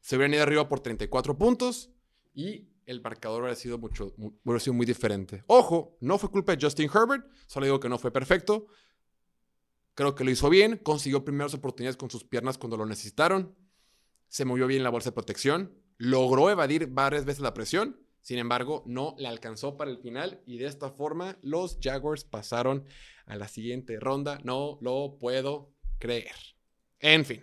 Se 0.00 0.16
hubieran 0.16 0.34
ido 0.34 0.42
arriba 0.42 0.68
por 0.68 0.80
34 0.80 1.36
puntos 1.36 1.90
y 2.34 2.68
el 2.86 3.00
marcador 3.00 3.42
hubiera 3.42 3.56
sido, 3.56 3.78
mucho, 3.78 4.14
hubiera 4.16 4.60
sido 4.60 4.74
muy 4.74 4.86
diferente. 4.86 5.44
Ojo, 5.46 5.96
no 6.00 6.18
fue 6.18 6.30
culpa 6.30 6.54
de 6.54 6.64
Justin 6.64 6.90
Herbert, 6.92 7.26
solo 7.46 7.66
digo 7.66 7.80
que 7.80 7.88
no 7.88 7.98
fue 7.98 8.10
perfecto. 8.10 8.66
Creo 9.94 10.14
que 10.14 10.24
lo 10.24 10.30
hizo 10.30 10.48
bien, 10.48 10.76
consiguió 10.78 11.24
primeras 11.24 11.54
oportunidades 11.54 11.96
con 11.96 12.10
sus 12.10 12.24
piernas 12.24 12.56
cuando 12.56 12.76
lo 12.76 12.86
necesitaron 12.86 13.54
se 14.28 14.44
movió 14.44 14.66
bien 14.66 14.82
la 14.82 14.90
bolsa 14.90 15.10
de 15.10 15.14
protección, 15.14 15.74
logró 15.96 16.50
evadir 16.50 16.86
varias 16.88 17.24
veces 17.24 17.40
la 17.40 17.54
presión, 17.54 17.98
sin 18.28 18.38
embargo, 18.38 18.82
no 18.84 19.14
le 19.16 19.26
alcanzó 19.26 19.78
para 19.78 19.90
el 19.90 19.96
final 20.00 20.42
y 20.44 20.58
de 20.58 20.66
esta 20.66 20.90
forma 20.90 21.38
los 21.40 21.78
Jaguars 21.82 22.24
pasaron 22.24 22.84
a 23.24 23.36
la 23.36 23.48
siguiente 23.48 23.98
ronda. 23.98 24.38
No 24.44 24.76
lo 24.82 25.16
puedo 25.18 25.72
creer. 25.98 26.34
En 27.00 27.24
fin. 27.24 27.42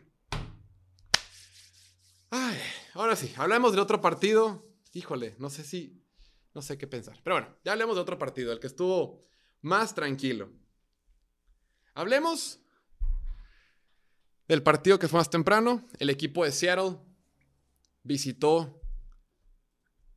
ahora 2.94 3.16
sí, 3.16 3.34
hablemos 3.36 3.72
del 3.72 3.80
otro 3.80 4.00
partido. 4.00 4.64
Híjole, 4.94 5.34
no 5.40 5.50
sé 5.50 5.64
si, 5.64 6.04
no 6.54 6.62
sé 6.62 6.78
qué 6.78 6.86
pensar. 6.86 7.20
Pero 7.24 7.38
bueno, 7.38 7.56
ya 7.64 7.72
hablemos 7.72 7.96
de 7.96 8.04
otro 8.04 8.20
partido, 8.20 8.52
el 8.52 8.60
que 8.60 8.68
estuvo 8.68 9.24
más 9.62 9.96
tranquilo. 9.96 10.52
Hablemos 11.96 12.60
del 14.48 14.62
partido 14.62 15.00
que 15.00 15.08
fue 15.08 15.18
más 15.18 15.32
temprano, 15.32 15.84
el 15.98 16.12
equipo 16.12 16.46
de 16.46 16.52
Seattle 16.52 17.00
visitó 18.04 18.85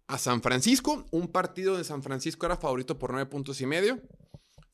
a 0.08 0.16
San 0.16 0.42
Francisco, 0.42 1.06
un 1.10 1.28
partido 1.28 1.76
de 1.76 1.84
San 1.84 2.02
Francisco 2.02 2.46
era 2.46 2.56
favorito 2.56 2.98
por 2.98 3.12
nueve 3.12 3.30
puntos 3.30 3.60
y 3.60 3.66
medio, 3.66 4.00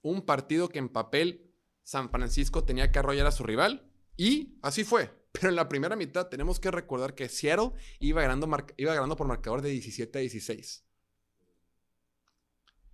un 0.00 0.22
partido 0.22 0.68
que 0.68 0.78
en 0.78 0.88
papel 0.88 1.52
San 1.82 2.08
Francisco 2.08 2.64
tenía 2.64 2.92
que 2.92 3.00
arrollar 3.00 3.26
a 3.26 3.32
su 3.32 3.42
rival 3.42 3.90
y 4.16 4.56
así 4.62 4.84
fue. 4.84 5.10
Pero 5.32 5.48
en 5.48 5.56
la 5.56 5.68
primera 5.68 5.96
mitad 5.96 6.28
tenemos 6.28 6.60
que 6.60 6.70
recordar 6.70 7.16
que 7.16 7.28
Seattle 7.28 7.72
iba 7.98 8.22
ganando, 8.22 8.48
iba 8.76 8.94
ganando 8.94 9.16
por 9.16 9.26
marcador 9.26 9.60
de 9.60 9.70
17 9.70 10.16
a 10.16 10.20
16. 10.20 10.84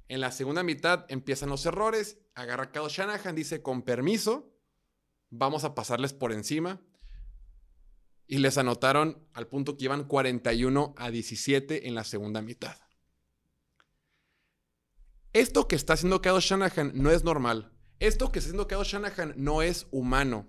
En 0.09 0.21
la 0.21 0.33
segunda 0.33 0.63
mitad 0.63 1.05
empiezan 1.09 1.51
los 1.51 1.67
errores, 1.67 2.19
agarra 2.35 2.73
Shanahan, 2.73 3.37
dice 3.37 3.61
con 3.61 3.83
permiso, 3.83 4.51
vamos 5.29 5.65
a 5.65 5.75
pasarles 5.75 6.15
por 6.15 6.33
encima. 6.33 6.81
Y 8.31 8.39
les 8.39 8.59
anotaron 8.59 9.27
al 9.33 9.49
punto 9.49 9.77
que 9.77 9.87
iban 9.87 10.05
41 10.05 10.95
a 10.97 11.11
17 11.11 11.89
en 11.89 11.97
la 11.97 12.05
segunda 12.05 12.41
mitad. 12.41 12.77
Esto 15.33 15.67
que 15.67 15.75
está 15.75 15.95
haciendo 15.95 16.23
Kyle 16.23 16.39
Shanahan 16.39 16.93
no 16.95 17.11
es 17.11 17.25
normal. 17.25 17.73
Esto 17.99 18.31
que 18.31 18.39
está 18.39 18.51
haciendo 18.51 18.69
Kyle 18.69 18.85
Shanahan 18.85 19.35
no 19.37 19.63
es 19.63 19.89
humano. 19.91 20.47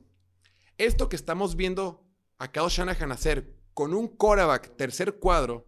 Esto 0.77 1.09
que 1.09 1.15
estamos 1.15 1.55
viendo 1.55 2.07
a 2.37 2.51
Kyle 2.51 2.69
Shanahan 2.69 3.11
hacer 3.11 3.57
con 3.73 3.95
un 3.95 4.09
quarterback 4.09 4.77
tercer 4.77 5.17
cuadro 5.17 5.67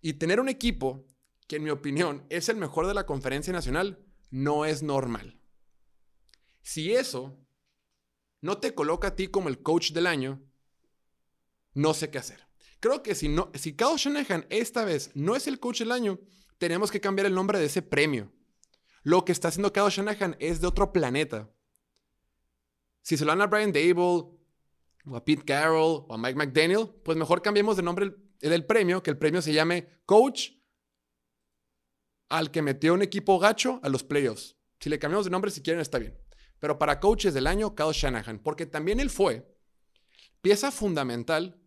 y 0.00 0.14
tener 0.14 0.40
un 0.40 0.48
equipo 0.48 1.06
que 1.46 1.54
en 1.54 1.62
mi 1.62 1.70
opinión 1.70 2.26
es 2.30 2.48
el 2.48 2.56
mejor 2.56 2.88
de 2.88 2.94
la 2.94 3.06
conferencia 3.06 3.52
nacional, 3.52 4.04
no 4.32 4.64
es 4.64 4.82
normal. 4.82 5.40
Si 6.62 6.92
eso 6.92 7.38
no 8.42 8.58
te 8.58 8.74
coloca 8.74 9.08
a 9.08 9.16
ti 9.16 9.28
como 9.28 9.48
el 9.48 9.62
coach 9.62 9.92
del 9.92 10.06
año, 10.06 10.42
no 11.72 11.94
sé 11.94 12.10
qué 12.10 12.18
hacer. 12.18 12.46
Creo 12.80 13.02
que 13.02 13.14
si, 13.14 13.28
no, 13.28 13.50
si 13.54 13.74
Kyle 13.74 13.96
Shanahan 13.96 14.46
esta 14.50 14.84
vez 14.84 15.10
no 15.14 15.36
es 15.36 15.46
el 15.46 15.60
coach 15.60 15.78
del 15.78 15.92
año, 15.92 16.18
tenemos 16.58 16.90
que 16.90 17.00
cambiar 17.00 17.26
el 17.26 17.34
nombre 17.34 17.58
de 17.58 17.66
ese 17.66 17.80
premio. 17.80 18.32
Lo 19.04 19.24
que 19.24 19.32
está 19.32 19.48
haciendo 19.48 19.72
Kyle 19.72 19.88
Shanahan 19.88 20.36
es 20.40 20.60
de 20.60 20.66
otro 20.66 20.92
planeta. 20.92 21.48
Si 23.02 23.16
se 23.16 23.24
lo 23.24 23.30
dan 23.30 23.40
a 23.40 23.46
Brian 23.46 23.72
Dable, 23.72 24.28
o 25.04 25.16
a 25.16 25.24
Pete 25.24 25.44
Carroll, 25.44 26.04
o 26.08 26.14
a 26.14 26.18
Mike 26.18 26.36
McDaniel, 26.36 26.88
pues 27.04 27.16
mejor 27.16 27.42
cambiemos 27.42 27.76
de 27.76 27.82
nombre 27.82 28.14
del 28.40 28.66
premio, 28.66 29.02
que 29.02 29.10
el 29.10 29.18
premio 29.18 29.42
se 29.42 29.52
llame 29.52 29.88
Coach 30.04 30.50
al 32.28 32.50
que 32.50 32.62
metió 32.62 32.94
un 32.94 33.02
equipo 33.02 33.38
gacho 33.38 33.78
a 33.82 33.88
los 33.88 34.02
playoffs. 34.02 34.56
Si 34.80 34.88
le 34.88 34.98
cambiamos 34.98 35.26
de 35.26 35.30
nombre, 35.30 35.50
si 35.50 35.62
quieren, 35.62 35.80
está 35.80 35.98
bien. 35.98 36.16
Pero 36.62 36.78
para 36.78 37.00
coaches 37.00 37.34
del 37.34 37.48
año, 37.48 37.74
Kyle 37.74 37.90
Shanahan, 37.90 38.38
porque 38.38 38.66
también 38.66 39.00
él 39.00 39.10
fue 39.10 39.52
pieza 40.40 40.70
fundamental 40.70 41.60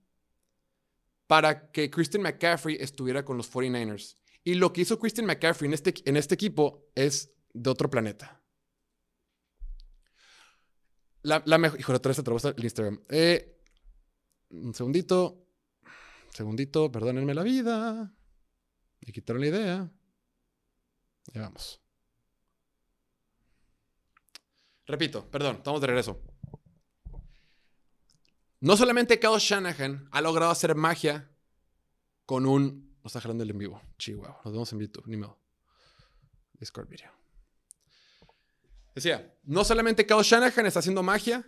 para 1.27 1.69
que 1.69 1.91
Christian 1.91 2.23
McCaffrey 2.23 2.77
estuviera 2.79 3.25
con 3.25 3.35
los 3.35 3.51
49ers. 3.51 4.15
Y 4.45 4.53
lo 4.53 4.71
que 4.71 4.79
hizo 4.79 4.97
Christian 4.97 5.27
McCaffrey 5.27 5.67
en 5.67 5.73
este, 5.73 5.93
en 6.05 6.15
este 6.15 6.35
equipo 6.35 6.87
es 6.95 7.29
de 7.53 7.69
otro 7.69 7.89
planeta. 7.89 8.41
La, 11.23 11.43
la 11.45 11.57
mejor. 11.57 11.95
Otra 11.95 12.13
vez 12.13 12.45
el 12.45 12.63
Instagram. 12.63 13.03
Eh, 13.09 13.61
un 14.51 14.73
segundito. 14.73 15.45
Segundito, 16.31 16.89
perdónenme 16.89 17.33
la 17.33 17.43
vida. 17.43 18.15
Me 19.05 19.11
quitaron 19.11 19.41
la 19.41 19.47
idea. 19.47 19.91
Ya 21.33 21.41
vamos. 21.41 21.84
Repito, 24.87 25.29
perdón, 25.29 25.57
estamos 25.57 25.81
de 25.81 25.87
regreso. 25.87 26.21
No 28.59 28.77
solamente 28.77 29.19
Kyle 29.19 29.37
Shanahan 29.37 30.07
ha 30.11 30.21
logrado 30.21 30.51
hacer 30.51 30.75
magia 30.75 31.29
con 32.25 32.45
un. 32.45 32.95
No 33.03 33.07
está 33.07 33.21
jalando 33.21 33.43
el 33.43 33.51
en 33.51 33.57
vivo. 33.57 33.81
Chihuahua. 33.97 34.41
Nos 34.43 34.53
vemos 34.53 34.73
en 34.73 34.79
YouTube. 34.79 35.03
Ni 35.07 35.17
modo. 35.17 35.39
Discord 36.53 36.87
video. 36.87 37.11
Decía, 38.95 39.37
no 39.43 39.63
solamente 39.63 40.05
Kyle 40.05 40.23
Shanahan 40.23 40.65
está 40.65 40.79
haciendo 40.79 41.03
magia 41.03 41.45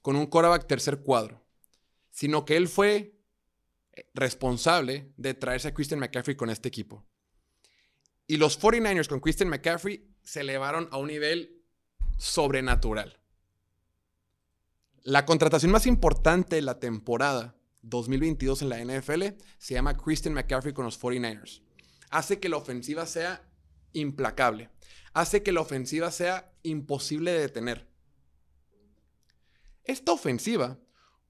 con 0.00 0.16
un 0.16 0.26
quarterback 0.26 0.66
tercer 0.66 1.02
cuadro, 1.02 1.44
sino 2.10 2.44
que 2.44 2.56
él 2.56 2.66
fue 2.66 3.20
responsable 4.14 5.12
de 5.16 5.34
traerse 5.34 5.68
a 5.68 5.74
Christian 5.74 6.00
McCaffrey 6.00 6.36
con 6.36 6.50
este 6.50 6.68
equipo. 6.68 7.06
Y 8.26 8.38
los 8.38 8.60
49ers 8.60 9.08
con 9.08 9.20
Christian 9.20 9.48
McCaffrey 9.48 10.16
se 10.22 10.40
elevaron 10.40 10.88
a 10.90 10.96
un 10.96 11.08
nivel 11.08 11.55
sobrenatural. 12.16 13.18
La 15.02 15.24
contratación 15.24 15.70
más 15.70 15.86
importante 15.86 16.56
de 16.56 16.62
la 16.62 16.80
temporada 16.80 17.56
2022 17.82 18.62
en 18.62 18.68
la 18.68 18.84
NFL 18.84 19.22
se 19.58 19.74
llama 19.74 19.96
Christian 19.96 20.34
McCaffrey 20.34 20.74
con 20.74 20.84
los 20.84 21.00
49ers. 21.00 21.62
Hace 22.10 22.40
que 22.40 22.48
la 22.48 22.56
ofensiva 22.56 23.06
sea 23.06 23.48
implacable. 23.92 24.70
Hace 25.12 25.42
que 25.42 25.52
la 25.52 25.60
ofensiva 25.60 26.10
sea 26.10 26.52
imposible 26.62 27.32
de 27.32 27.40
detener. 27.40 27.88
Esta 29.84 30.12
ofensiva 30.12 30.78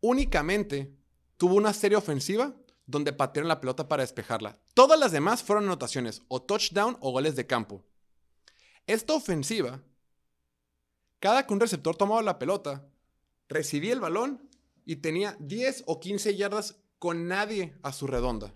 únicamente 0.01 0.97
tuvo 1.37 1.57
una 1.57 1.73
serie 1.73 1.99
ofensiva 1.99 2.57
donde 2.87 3.13
patearon 3.13 3.49
la 3.49 3.61
pelota 3.61 3.89
para 3.89 4.03
despejarla. 4.03 4.59
Todas 4.75 4.99
las 4.99 5.13
demás 5.13 5.43
fueron 5.43 5.65
anotaciones, 5.65 6.23
o 6.29 6.41
touchdown 6.41 6.97
o 7.01 7.11
goles 7.11 7.37
de 7.37 7.47
campo. 7.47 7.85
Esta 8.87 9.13
ofensiva 9.15 9.83
cada 11.21 11.47
que 11.47 11.55
un 11.55 11.61
receptor 11.61 11.97
tomaba 11.97 12.23
la 12.23 12.39
pelota, 12.39 12.87
recibía 13.49 13.93
el 13.93 14.01
balón 14.01 14.49
y 14.85 14.97
tenía 14.97 15.37
10 15.41 15.85
o 15.87 16.01
15 16.01 16.37
yardas 16.37 16.81
con 16.99 17.29
nadie 17.29 17.77
a 17.83 17.93
su 17.93 18.07
redonda. 18.07 18.55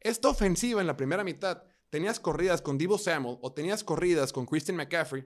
Esta 0.00 0.28
ofensiva 0.28 0.80
en 0.80 0.86
la 0.86 0.96
primera 0.96 1.24
mitad, 1.24 1.62
tenías 1.90 2.20
corridas 2.20 2.60
con 2.60 2.78
Divo 2.78 2.98
Samuel 2.98 3.38
o 3.40 3.52
tenías 3.52 3.84
corridas 3.84 4.32
con 4.32 4.46
Christian 4.46 4.76
McCaffrey, 4.76 5.24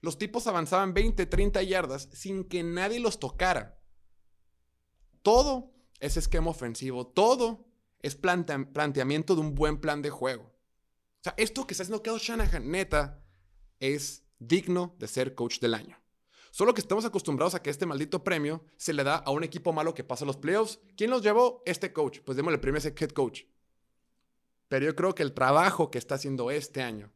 los 0.00 0.18
tipos 0.18 0.46
avanzaban 0.46 0.94
20, 0.94 1.26
30 1.26 1.62
yardas 1.62 2.08
sin 2.12 2.44
que 2.44 2.62
nadie 2.62 3.00
los 3.00 3.18
tocara. 3.18 3.80
Todo 5.22 5.74
es 5.98 6.16
esquema 6.16 6.50
ofensivo, 6.50 7.06
todo 7.06 7.66
es 8.00 8.14
planteamiento 8.14 9.34
de 9.34 9.40
un 9.40 9.54
buen 9.54 9.80
plan 9.80 10.02
de 10.02 10.10
juego. 10.10 10.44
O 10.44 11.24
sea, 11.24 11.34
esto 11.36 11.66
que 11.66 11.74
está 11.74 11.82
haciendo 11.82 12.02
Kyle 12.02 12.18
Shanahan, 12.18 12.70
neta, 12.70 13.24
es 13.80 14.24
digno 14.38 14.94
de 14.98 15.08
ser 15.08 15.34
coach 15.34 15.60
del 15.60 15.74
año. 15.74 16.00
Solo 16.50 16.74
que 16.74 16.80
estamos 16.80 17.04
acostumbrados 17.04 17.54
a 17.54 17.62
que 17.62 17.70
este 17.70 17.86
maldito 17.86 18.24
premio 18.24 18.64
se 18.76 18.92
le 18.92 19.04
da 19.04 19.16
a 19.16 19.30
un 19.30 19.44
equipo 19.44 19.72
malo 19.72 19.94
que 19.94 20.04
pasa 20.04 20.24
los 20.24 20.36
playoffs. 20.36 20.80
¿Quién 20.96 21.10
los 21.10 21.22
llevó? 21.22 21.62
Este 21.66 21.92
coach. 21.92 22.20
Pues 22.24 22.36
démosle 22.36 22.56
el 22.56 22.60
premio 22.60 22.76
a 22.76 22.80
ese 22.80 22.94
head 22.98 23.10
coach. 23.10 23.42
Pero 24.68 24.86
yo 24.86 24.96
creo 24.96 25.14
que 25.14 25.22
el 25.22 25.34
trabajo 25.34 25.90
que 25.90 25.98
está 25.98 26.14
haciendo 26.16 26.50
este 26.50 26.82
año 26.82 27.12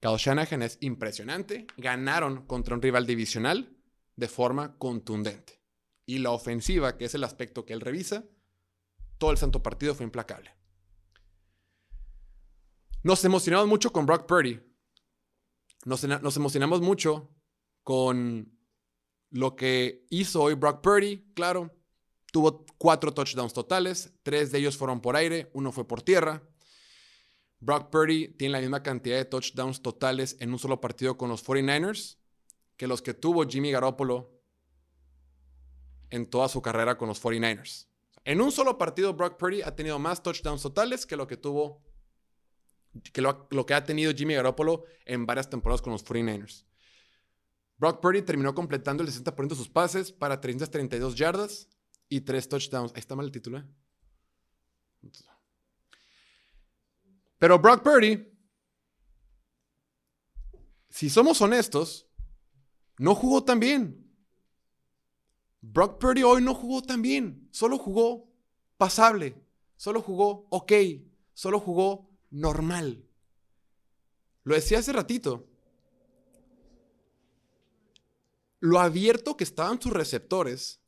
Kyle 0.00 0.16
Shanahan 0.18 0.62
es 0.62 0.78
impresionante. 0.80 1.66
Ganaron 1.76 2.46
contra 2.46 2.74
un 2.74 2.82
rival 2.82 3.06
divisional 3.06 3.76
de 4.16 4.28
forma 4.28 4.76
contundente. 4.78 5.60
Y 6.04 6.18
la 6.18 6.30
ofensiva, 6.30 6.96
que 6.96 7.06
es 7.06 7.14
el 7.14 7.24
aspecto 7.24 7.64
que 7.64 7.72
él 7.72 7.80
revisa, 7.80 8.24
todo 9.18 9.30
el 9.30 9.38
santo 9.38 9.62
partido 9.62 9.94
fue 9.94 10.04
implacable. 10.04 10.54
Nos 13.02 13.24
emocionamos 13.24 13.68
mucho 13.68 13.92
con 13.92 14.06
Brock 14.06 14.26
Purdy, 14.26 14.60
nos, 15.86 16.36
emocionamos 16.36 16.80
mucho 16.80 17.30
con 17.84 18.52
lo 19.30 19.54
que 19.54 20.04
hizo 20.10 20.42
hoy 20.42 20.54
Brock 20.54 20.82
Purdy, 20.82 21.32
claro. 21.32 21.72
tuvo 22.32 22.66
cuatro 22.76 23.14
touchdowns 23.14 23.52
totales, 23.52 24.12
tres 24.24 24.50
de 24.50 24.58
ellos 24.58 24.76
fueron 24.76 25.00
por 25.00 25.14
aire, 25.14 25.48
uno 25.54 25.70
fue 25.70 25.86
por 25.86 26.02
tierra. 26.02 26.42
Brock 27.60 27.88
Purdy 27.90 28.28
tiene 28.28 28.52
la 28.52 28.60
misma 28.60 28.82
cantidad 28.82 29.16
de 29.16 29.24
touchdowns 29.24 29.80
totales 29.80 30.36
en 30.40 30.52
un 30.52 30.58
solo 30.58 30.80
partido 30.80 31.16
con 31.16 31.28
los 31.28 31.44
49ers 31.44 32.18
que 32.76 32.88
los 32.88 33.00
que 33.00 33.14
tuvo 33.14 33.46
Jimmy 33.46 33.70
Garoppolo 33.70 34.36
en 36.10 36.26
toda 36.28 36.48
su 36.48 36.60
carrera 36.60 36.98
con 36.98 37.08
los 37.08 37.22
49ers. 37.22 37.86
En 38.24 38.40
un 38.40 38.50
solo 38.50 38.76
partido, 38.76 39.14
Brock 39.14 39.36
Purdy 39.38 39.62
ha 39.62 39.76
tenido 39.76 40.00
más 40.00 40.20
touchdowns 40.20 40.62
totales 40.62 41.06
que 41.06 41.16
lo 41.16 41.28
que 41.28 41.36
tuvo, 41.36 41.85
que 43.12 43.20
lo, 43.20 43.48
que 43.48 43.74
ha 43.74 43.84
tenido 43.84 44.12
Jimmy 44.14 44.34
Garoppolo 44.34 44.84
en 45.04 45.26
varias 45.26 45.48
temporadas 45.50 45.82
con 45.82 45.92
los 45.92 46.04
49ers. 46.04 46.64
Brock 47.78 48.00
Purdy 48.00 48.22
terminó 48.22 48.54
completando 48.54 49.02
el 49.02 49.10
60% 49.10 49.48
de 49.48 49.54
sus 49.54 49.68
pases 49.68 50.12
para 50.12 50.40
332 50.40 51.14
yardas 51.14 51.68
y 52.08 52.22
3 52.22 52.48
touchdowns. 52.48 52.92
Ahí 52.94 53.00
está 53.00 53.14
mal 53.14 53.26
el 53.26 53.32
título, 53.32 53.58
¿eh? 53.58 53.64
Pero 57.38 57.58
Brock 57.58 57.82
Purdy, 57.82 58.32
si 60.88 61.10
somos 61.10 61.40
honestos, 61.42 62.08
no 62.98 63.14
jugó 63.14 63.44
tan 63.44 63.60
bien. 63.60 64.02
Brock 65.60 65.98
Purdy 65.98 66.22
hoy 66.22 66.42
no 66.42 66.54
jugó 66.54 66.82
tan 66.82 67.02
bien. 67.02 67.48
Solo 67.50 67.78
jugó 67.78 68.32
pasable. 68.78 69.36
Solo 69.76 70.00
jugó 70.00 70.46
ok. 70.50 70.72
Solo 71.34 71.60
jugó 71.60 72.05
normal. 72.30 73.04
Lo 74.44 74.54
decía 74.54 74.78
hace 74.78 74.92
ratito. 74.92 75.48
Lo 78.60 78.80
abierto 78.80 79.36
que 79.36 79.44
estaban 79.44 79.80
sus 79.80 79.92
receptores, 79.92 80.80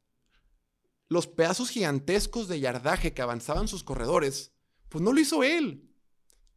los 1.08 1.26
pedazos 1.26 1.70
gigantescos 1.70 2.48
de 2.48 2.60
yardaje 2.60 3.14
que 3.14 3.22
avanzaban 3.22 3.68
sus 3.68 3.84
corredores, 3.84 4.52
pues 4.88 5.02
no 5.02 5.12
lo 5.12 5.20
hizo 5.20 5.42
él. 5.42 5.90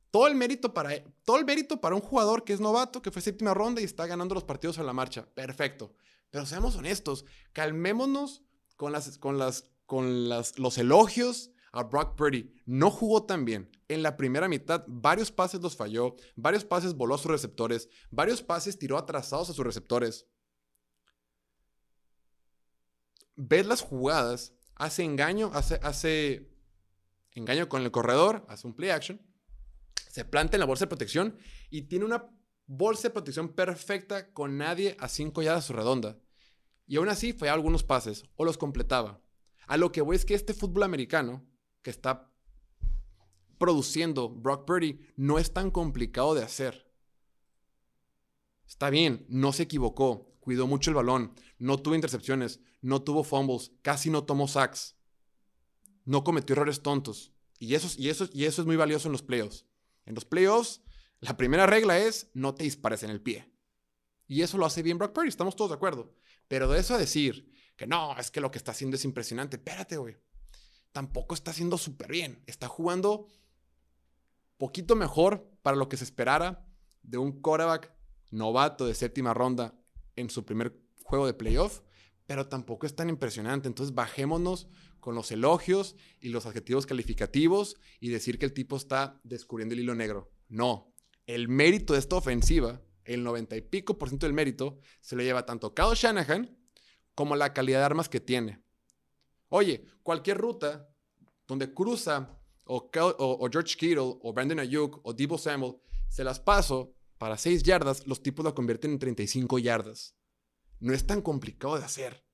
Todo 0.10 0.28
el 0.28 0.36
mérito 0.36 0.74
para 0.74 1.04
todo 1.24 1.38
el 1.38 1.46
mérito 1.46 1.80
para 1.80 1.96
un 1.96 2.02
jugador 2.02 2.44
que 2.44 2.54
es 2.54 2.60
novato, 2.60 3.02
que 3.02 3.12
fue 3.12 3.22
séptima 3.22 3.54
ronda 3.54 3.82
y 3.82 3.86
está 3.86 4.06
ganando 4.06 4.36
los 4.36 4.44
partidos 4.44 4.78
a 4.78 4.84
la 4.84 4.94
marcha. 4.94 5.26
Perfecto. 5.34 5.94
Pero 6.30 6.46
seamos 6.46 6.76
honestos, 6.76 7.26
calmémonos 7.54 8.42
con 8.76 8.92
las 8.92 9.18
con 9.18 9.38
las 9.38 9.66
con 9.86 10.30
las, 10.30 10.60
los 10.60 10.78
elogios 10.78 11.52
a 11.72 11.84
Brock 11.84 12.16
Purdy. 12.16 12.54
No 12.66 12.92
jugó 12.92 13.26
tan 13.26 13.46
bien. 13.46 13.70
En 13.88 14.04
la 14.04 14.18
primera 14.18 14.48
mitad, 14.48 14.84
varios 14.88 15.32
pases 15.32 15.62
los 15.62 15.76
falló, 15.76 16.16
varios 16.36 16.64
pases 16.64 16.96
voló 16.96 17.16
a 17.16 17.18
sus 17.18 17.32
receptores, 17.32 17.90
varios 18.10 18.42
pases 18.42 18.80
tiró 18.80 18.98
atrasados 18.98 19.50
a 19.50 19.54
sus 19.54 19.66
receptores. 19.66 20.28
Ves 23.36 23.66
las 23.66 23.82
jugadas, 23.82 24.54
hace 24.76 25.04
engaño, 25.04 25.52
hace, 25.54 25.80
hace 25.84 26.50
engaño 27.34 27.68
con 27.68 27.82
el 27.82 27.92
corredor, 27.92 28.46
hace 28.48 28.68
un 28.68 28.76
play 28.76 28.92
action 28.92 29.20
se 30.12 30.26
planta 30.26 30.58
en 30.58 30.60
la 30.60 30.66
bolsa 30.66 30.86
de 30.86 30.90
protección 30.90 31.38
y 31.70 31.84
tiene 31.84 32.04
una 32.04 32.30
bolsa 32.68 33.04
de 33.04 33.14
protección 33.14 33.54
perfecta 33.54 34.34
con 34.34 34.58
nadie 34.58 34.98
a 35.00 35.08
5 35.08 35.42
yardas 35.42 35.64
a 35.64 35.68
su 35.68 35.74
redonda. 35.74 36.20
Y 36.86 36.98
aún 36.98 37.08
así 37.08 37.32
fallaba 37.32 37.56
algunos 37.56 37.84
pases 37.84 38.26
o 38.36 38.44
los 38.44 38.58
completaba. 38.58 39.22
A 39.68 39.78
lo 39.78 39.94
que 39.94 40.02
voy 40.02 40.18
es 40.18 40.26
que 40.26 40.34
este 40.34 40.54
fútbol 40.54 40.84
americano 40.84 41.48
que 41.82 41.90
está 41.90 42.32
produciendo 43.58 44.30
Brock 44.30 44.66
Purdy 44.66 45.00
no 45.16 45.38
es 45.38 45.54
tan 45.54 45.72
complicado 45.72 46.34
de 46.34 46.44
hacer. 46.44 46.92
Está 48.68 48.90
bien, 48.90 49.26
no 49.30 49.54
se 49.54 49.64
equivocó, 49.64 50.34
cuidó 50.40 50.66
mucho 50.66 50.90
el 50.90 50.96
balón, 50.96 51.34
no 51.60 51.78
tuvo 51.78 51.96
intercepciones, 51.96 52.60
no 52.82 53.04
tuvo 53.04 53.24
fumbles, 53.24 53.72
casi 53.82 54.10
no 54.10 54.24
tomó 54.24 54.48
sacks, 54.48 54.96
no 56.06 56.24
cometió 56.24 56.54
errores 56.54 56.82
tontos. 56.82 57.34
Y 57.60 57.76
eso, 57.76 57.88
y 57.98 58.10
eso, 58.10 58.28
y 58.34 58.46
eso 58.46 58.62
es 58.62 58.66
muy 58.66 58.76
valioso 58.76 59.08
en 59.08 59.12
los 59.12 59.22
playoffs. 59.22 59.66
En 60.06 60.16
los 60.16 60.26
playoffs, 60.26 60.82
la 61.20 61.38
primera 61.38 61.68
regla 61.68 62.00
es 62.00 62.32
no 62.34 62.56
te 62.56 62.64
dispares 62.64 63.04
en 63.04 63.12
el 63.12 63.22
pie. 63.22 63.54
Y 64.28 64.42
eso 64.42 64.58
lo 64.58 64.66
hace 64.66 64.82
bien 64.82 64.98
Brock 64.98 65.14
Purdy, 65.14 65.30
estamos 65.30 65.56
todos 65.56 65.70
de 65.70 65.76
acuerdo. 65.76 66.16
Pero 66.48 66.68
de 66.68 66.80
eso 66.80 66.96
a 66.96 66.98
decir 66.98 67.54
que 67.76 67.86
no, 67.86 68.18
es 68.18 68.32
que 68.32 68.42
lo 68.42 68.50
que 68.50 68.58
está 68.58 68.72
haciendo 68.72 68.96
es 68.96 69.06
impresionante, 69.06 69.58
espérate, 69.58 69.98
güey. 69.98 70.18
Tampoco 70.92 71.36
está 71.36 71.52
haciendo 71.52 71.78
súper 71.78 72.12
bien. 72.12 72.44
Está 72.48 72.68
jugando 72.68 73.28
poquito 74.58 74.96
mejor 74.96 75.50
para 75.62 75.78
lo 75.78 75.90
que 75.90 75.98
se 75.98 76.04
esperara 76.04 76.66
de 77.02 77.18
un 77.18 77.42
quarterback 77.42 77.94
novato 78.30 78.86
de 78.86 78.94
séptima 78.94 79.34
ronda 79.34 79.74
en 80.16 80.30
su 80.30 80.46
primer 80.46 80.80
juego 81.04 81.26
de 81.26 81.34
playoff, 81.34 81.82
pero 82.26 82.48
tampoco 82.48 82.86
es 82.86 82.96
tan 82.96 83.10
impresionante. 83.10 83.68
Entonces 83.68 83.96
bajémonos 83.96 84.68
con 85.00 85.16
los 85.16 85.32
elogios 85.32 85.96
y 86.20 86.30
los 86.30 86.46
adjetivos 86.46 86.86
calificativos 86.86 87.76
y 88.00 88.10
decir 88.10 88.38
que 88.40 88.46
el 88.46 88.54
tipo 88.54 88.78
está 88.78 89.20
descubriendo 89.24 89.74
el 89.74 89.82
hilo 89.82 89.96
negro. 89.96 90.32
No, 90.48 90.94
el 91.26 91.48
mérito 91.48 91.94
de 91.94 92.00
esta 92.00 92.16
ofensiva, 92.16 92.82
el 93.04 93.24
90 93.24 93.58
y 93.58 93.62
pico 93.62 93.98
por 93.98 94.10
ciento 94.10 94.26
del 94.26 94.34
mérito, 94.34 94.80
se 95.02 95.16
lo 95.16 95.24
lleva 95.24 95.46
tanto 95.46 95.74
Kyle 95.74 95.96
Shanahan 95.96 96.58
como 97.16 97.36
la 97.36 97.54
calidad 97.54 97.80
de 97.80 97.86
armas 97.86 98.10
que 98.10 98.20
tiene. 98.20 98.64
Oye, 99.54 99.86
cualquier 100.02 100.38
ruta 100.38 100.90
donde 101.46 101.74
cruza 101.74 102.40
o, 102.64 103.50
George 103.52 103.76
Kittle 103.76 104.18
o 104.22 104.32
Brandon 104.34 104.60
Ayuk 104.60 105.02
o 105.04 105.14
Debo 105.14 105.38
Samuel, 105.38 105.76
se 106.08 106.24
las 106.24 106.40
paso 106.40 106.96
para 107.18 107.38
6 107.38 107.62
yardas, 107.64 108.08
los 108.08 108.24
tipos 108.24 108.46
la 108.46 108.54
convierten 108.54 108.92
en 108.92 109.00
35 109.00 109.60
yardas. 109.60 110.16
No 110.80 110.94
es 110.94 111.06
tan 111.06 111.22
complicado 111.22 111.78
de 111.78 111.84
hacer. 111.84 112.26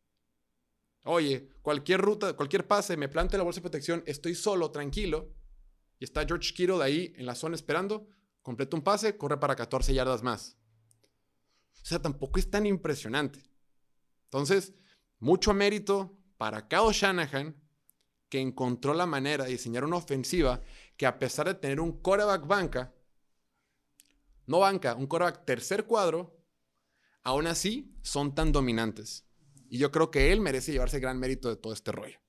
Oye, 1.05 1.49
cualquier 1.63 2.01
ruta, 2.01 2.33
cualquier 2.33 2.67
pase, 2.67 2.95
me 2.97 3.09
plante 3.09 3.35
la 3.35 3.43
bolsa 3.43 3.61
de 3.61 3.63
protección, 3.63 4.03
estoy 4.05 4.35
solo, 4.35 4.69
tranquilo. 4.69 5.33
Y 5.97 6.03
está 6.03 6.23
George 6.23 6.53
Kittle 6.53 6.83
ahí 6.83 7.13
en 7.17 7.25
la 7.25 7.33
zona 7.33 7.55
esperando. 7.55 8.07
Completa 8.43 8.77
un 8.77 8.83
pase, 8.83 9.17
corre 9.17 9.39
para 9.39 9.55
14 9.55 9.91
yardas 9.91 10.21
más. 10.21 10.55
O 11.81 11.85
sea, 11.85 11.99
tampoco 11.99 12.37
es 12.37 12.47
tan 12.51 12.67
impresionante. 12.67 13.41
Entonces, 14.25 14.75
mucho 15.17 15.55
mérito 15.55 16.15
para 16.37 16.67
Kyle 16.67 16.91
Shanahan, 16.91 17.55
que 18.29 18.39
encontró 18.39 18.93
la 18.93 19.05
manera 19.05 19.45
de 19.45 19.51
diseñar 19.51 19.83
una 19.83 19.97
ofensiva 19.97 20.61
que 20.97 21.05
a 21.05 21.19
pesar 21.19 21.47
de 21.47 21.55
tener 21.55 21.79
un 21.79 21.93
quarterback 22.01 22.45
banca, 22.45 22.93
no 24.45 24.59
banca, 24.59 24.95
un 24.95 25.07
quarterback 25.07 25.45
tercer 25.45 25.85
cuadro, 25.85 26.37
aún 27.23 27.47
así 27.47 27.95
son 28.01 28.33
tan 28.35 28.51
dominantes. 28.51 29.25
Y 29.69 29.77
yo 29.77 29.91
creo 29.91 30.11
que 30.11 30.31
él 30.31 30.39
merece 30.39 30.71
llevarse 30.71 30.99
gran 30.99 31.19
mérito 31.19 31.49
de 31.49 31.57
todo 31.57 31.73
este 31.73 31.91
rollo. 31.91 32.19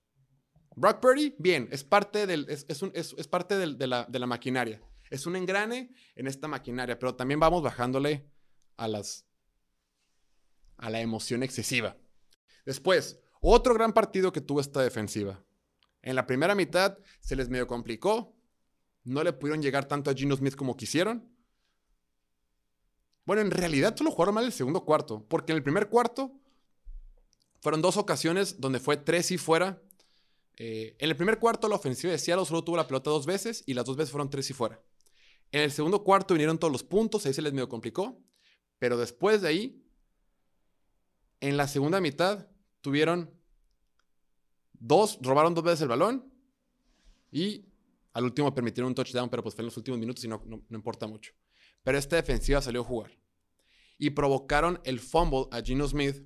Brock 0.75 1.01
Purdy, 1.01 1.35
bien, 1.39 1.69
es 1.73 1.83
parte, 1.83 2.27
del, 2.27 2.47
es, 2.49 2.67
es, 2.69 3.29
parte 3.29 3.59
de, 3.59 3.87
la, 3.87 4.05
de, 4.05 4.19
la, 4.19 4.27
maquinaria. 4.27 4.81
Es 5.11 5.27
un 5.27 5.35
engrane 5.35 5.93
en 6.15 6.27
esta 6.29 6.47
maquinaria, 6.47 6.99
pero 6.99 7.17
también 7.17 7.41
vamos 7.41 7.63
bajándole 7.63 8.31
a, 8.77 8.87
las, 8.87 9.27
a 10.77 10.91
la 10.91 11.01
emoción 11.01 11.43
excesiva. 11.43 11.97
Después, 12.65 13.21
otro 13.41 13.75
gran 13.75 13.93
partido 13.93 14.33
que 14.33 14.41
tuvo 14.41 14.61
esta 14.61 14.83
defensiva. 14.83 15.43
En 16.03 16.17
la 16.17 16.27
primera 16.27 16.55
mitad 16.55 16.99
se 17.21 17.37
les 17.37 17.49
medio 17.49 17.67
complicó. 17.67 18.35
No 19.05 19.23
le 19.23 19.33
pudieron 19.33 19.63
llegar 19.63 19.87
tanto 19.87 20.11
a 20.11 20.15
Gino 20.15 20.37
Smith 20.37 20.55
como 20.55 20.77
quisieron. 20.77 21.29
Bueno, 23.25 23.43
en 23.43 23.51
realidad 23.51 23.95
solo 23.97 24.11
jugaron 24.11 24.35
mal 24.35 24.45
el 24.45 24.53
segundo 24.53 24.85
cuarto, 24.85 25.27
porque 25.29 25.53
en 25.53 25.59
el 25.59 25.63
primer 25.63 25.89
cuarto 25.89 26.33
fueron 27.61 27.83
dos 27.83 27.97
ocasiones 27.97 28.61
donde 28.61 28.81
fue 28.81 28.97
tres 28.97 29.31
y 29.31 29.39
fuera. 29.39 29.83
Eh, 30.57 30.97
en 30.99 31.11
el 31.11 31.17
primer 31.17 31.39
cuarto, 31.39 31.69
la 31.69 31.77
ofensiva 31.77 32.11
de 32.11 32.19
Seattle 32.19 32.47
solo 32.47 32.65
tuvo 32.65 32.77
la 32.77 32.87
pelota 32.87 33.11
dos 33.11 33.27
veces 33.27 33.63
y 33.67 33.75
las 33.75 33.85
dos 33.85 33.97
veces 33.97 34.11
fueron 34.11 34.31
tres 34.31 34.49
y 34.51 34.55
fuera. 34.55 34.81
En 35.53 35.63
el 35.63 35.73
segundo 35.73 36.05
cuarto 36.05 36.35
vinieron 36.35 36.59
todos 36.59 36.73
los 36.73 36.83
puntos, 36.83 37.27
ahí 37.27 37.35
se 37.35 37.43
les 37.43 37.53
medio 37.53 37.69
complicó. 37.69 38.19
Pero 38.79 38.97
después 38.97 39.43
de 39.43 39.49
ahí, 39.49 39.85
en 41.41 41.57
la 41.57 41.69
segunda 41.69 42.01
mitad, 42.01 42.47
tuvieron 42.81 43.31
dos, 44.73 45.19
robaron 45.23 45.55
dos 45.55 45.65
veces 45.65 45.83
el 45.83 45.89
balón 45.89 46.33
y 47.31 47.67
al 48.13 48.25
último 48.25 48.55
permitieron 48.55 48.89
un 48.89 48.95
touchdown, 48.95 49.29
pero 49.29 49.43
pues 49.43 49.55
fue 49.55 49.63
en 49.63 49.67
los 49.67 49.77
últimos 49.77 50.01
minutos 50.01 50.25
y 50.25 50.29
no, 50.29 50.43
no, 50.47 50.63
importa 50.71 51.07
mucho. 51.07 51.33
Pero 51.83 51.99
esta 51.99 52.17
defensiva 52.17 52.61
salió 52.61 52.81
a 52.81 52.85
jugar 52.85 53.13
y 53.99 54.11
provocaron 54.11 54.81
el 54.85 55.01
fumble 55.01 55.47
a 55.51 55.61
Gino 55.63 55.87
Smith 55.87 56.25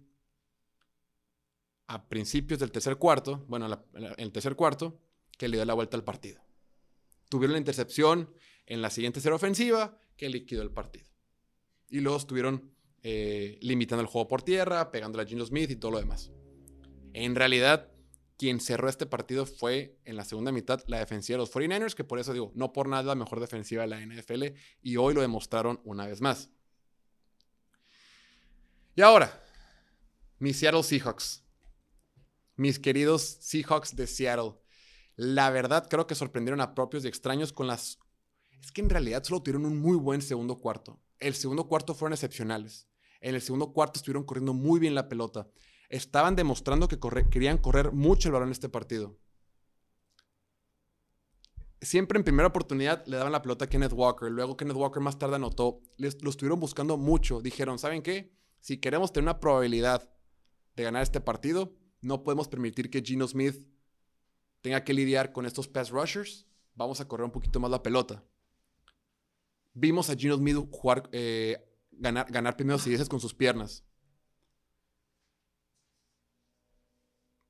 a 1.87 2.09
principios 2.09 2.61
del 2.61 2.73
tercer 2.73 2.97
cuarto, 2.97 3.45
bueno, 3.49 3.67
en 3.95 4.15
el 4.17 4.33
tercer 4.33 4.57
cuarto, 4.57 5.01
que 5.37 5.49
le 5.49 5.57
dio 5.57 5.65
la 5.65 5.75
vuelta 5.75 5.97
al 5.97 6.05
partido. 6.05 6.41
Tuvieron 7.29 7.53
la 7.53 7.59
intercepción 7.59 8.33
en 8.67 8.81
la 8.81 8.91
siguiente 8.91 9.21
serie 9.21 9.37
ofensiva 9.37 9.99
que 10.17 10.29
liquidó 10.29 10.63
el 10.63 10.71
partido. 10.71 11.07
Y 11.89 12.01
luego 12.01 12.19
estuvieron 12.19 12.73
eh, 13.03 13.59
limitando 13.61 14.01
el 14.01 14.07
juego 14.07 14.29
por 14.29 14.43
tierra, 14.43 14.91
pegándole 14.91 15.25
a 15.25 15.27
Gino 15.27 15.45
Smith 15.45 15.71
y 15.71 15.77
todo 15.77 15.93
lo 15.93 15.99
demás. 15.99 16.31
En 17.15 17.35
realidad, 17.35 17.89
quien 18.39 18.61
cerró 18.61 18.89
este 18.89 19.07
partido 19.07 19.47
fue 19.47 19.99
en 20.05 20.17
la 20.17 20.25
segunda 20.25 20.51
mitad 20.51 20.83
la 20.87 20.99
defensiva 20.99 21.37
de 21.37 21.43
los 21.43 21.53
49ers, 21.53 21.95
que 21.95 22.05
por 22.05 22.19
eso 22.19 22.33
digo, 22.33 22.53
no 22.55 22.73
por 22.73 22.89
nada 22.89 23.05
la 23.05 23.15
mejor 23.15 23.41
defensiva 23.41 23.83
de 23.83 23.89
la 23.89 24.01
NFL, 24.01 24.57
y 24.83 24.97
hoy 24.97 25.15
lo 25.15 25.21
demostraron 25.21 25.81
una 25.85 26.07
vez 26.07 26.21
más. 26.21 26.51
Y 28.95 29.01
ahora, 29.01 29.43
mis 30.39 30.59
Seattle 30.59 30.83
Seahawks. 30.83 31.45
mis 32.57 32.79
queridos 32.79 33.23
Seahawks 33.41 33.97
de 33.97 34.07
Seattle. 34.07 34.55
La 35.17 35.51
verdad, 35.51 35.87
creo 35.89 36.07
que 36.07 36.15
sorprendieron 36.15 36.61
a 36.61 36.75
propios 36.75 37.05
y 37.05 37.09
extraños 37.09 37.53
con 37.53 37.67
las... 37.67 37.99
Es 38.61 38.73
que 38.73 38.81
en 38.81 38.91
realidad 38.91 39.25
solo 39.25 39.43
tuvieron 39.43 39.67
un 39.67 39.79
muy 39.79 39.97
buen 39.97 40.21
segundo 40.21 40.59
cuarto. 40.61 41.01
El 41.21 41.35
segundo 41.35 41.69
cuarto 41.69 41.95
fueron 41.95 42.13
excepcionales. 42.15 42.89
En 43.21 43.35
el 43.35 43.41
segundo 43.41 43.73
cuarto 43.73 43.99
estuvieron 43.99 44.25
corriendo 44.25 44.53
muy 44.53 44.81
bien 44.81 44.95
la 44.95 45.09
pelota. 45.09 45.49
Estaban 45.93 46.37
demostrando 46.37 46.89
que 46.89 46.99
querían 47.31 47.59
correr 47.59 47.93
mucho 47.93 48.29
el 48.29 48.33
balón 48.33 48.49
en 48.49 48.53
este 48.53 48.71
partido. 48.71 49.19
Siempre 51.83 52.17
en 52.17 52.25
primera 52.25 52.49
oportunidad 52.49 53.05
le 53.07 53.19
daban 53.19 53.31
la 53.31 53.43
pelota 53.43 53.67
a 53.67 53.69
Kenneth 53.69 53.93
Walker. 53.93 54.31
Luego 54.31 54.57
Kenneth 54.57 54.77
Walker 54.77 55.03
más 55.03 55.19
tarde 55.19 55.37
anotó. 55.37 55.83
Lo 55.99 56.31
estuvieron 56.31 56.59
buscando 56.61 56.97
mucho. 56.97 57.43
Dijeron, 57.43 57.79
¿saben 57.79 58.03
qué? 58.03 58.35
Si 58.59 58.79
queremos 58.79 59.13
tener 59.13 59.25
una 59.25 59.39
probabilidad 59.39 60.11
de 60.77 60.83
ganar 60.83 61.03
este 61.03 61.21
partido, 61.21 61.77
no 62.01 62.25
podemos 62.25 62.49
permitir 62.49 62.89
que 62.89 63.03
Gino 63.03 63.29
Smith 63.29 63.63
tenga 64.63 64.85
que 64.85 64.95
lidiar 64.95 65.33
con 65.33 65.45
estos 65.45 65.69
pass 65.69 65.91
rushers. 65.91 66.47
Vamos 66.75 67.03
a 67.03 67.07
correr 67.07 67.27
un 67.27 67.33
poquito 67.33 67.61
más 67.61 67.71
la 67.71 67.83
pelota. 67.83 68.25
Vimos 69.75 70.09
a 70.09 70.17
Gino 70.17 70.39
Smith 70.39 70.57
eh, 71.13 71.63
ganar, 71.91 72.33
ganar 72.33 72.57
primeros 72.57 72.87
y 72.87 72.97
con 73.09 73.21
sus 73.21 73.35
piernas. 73.35 73.85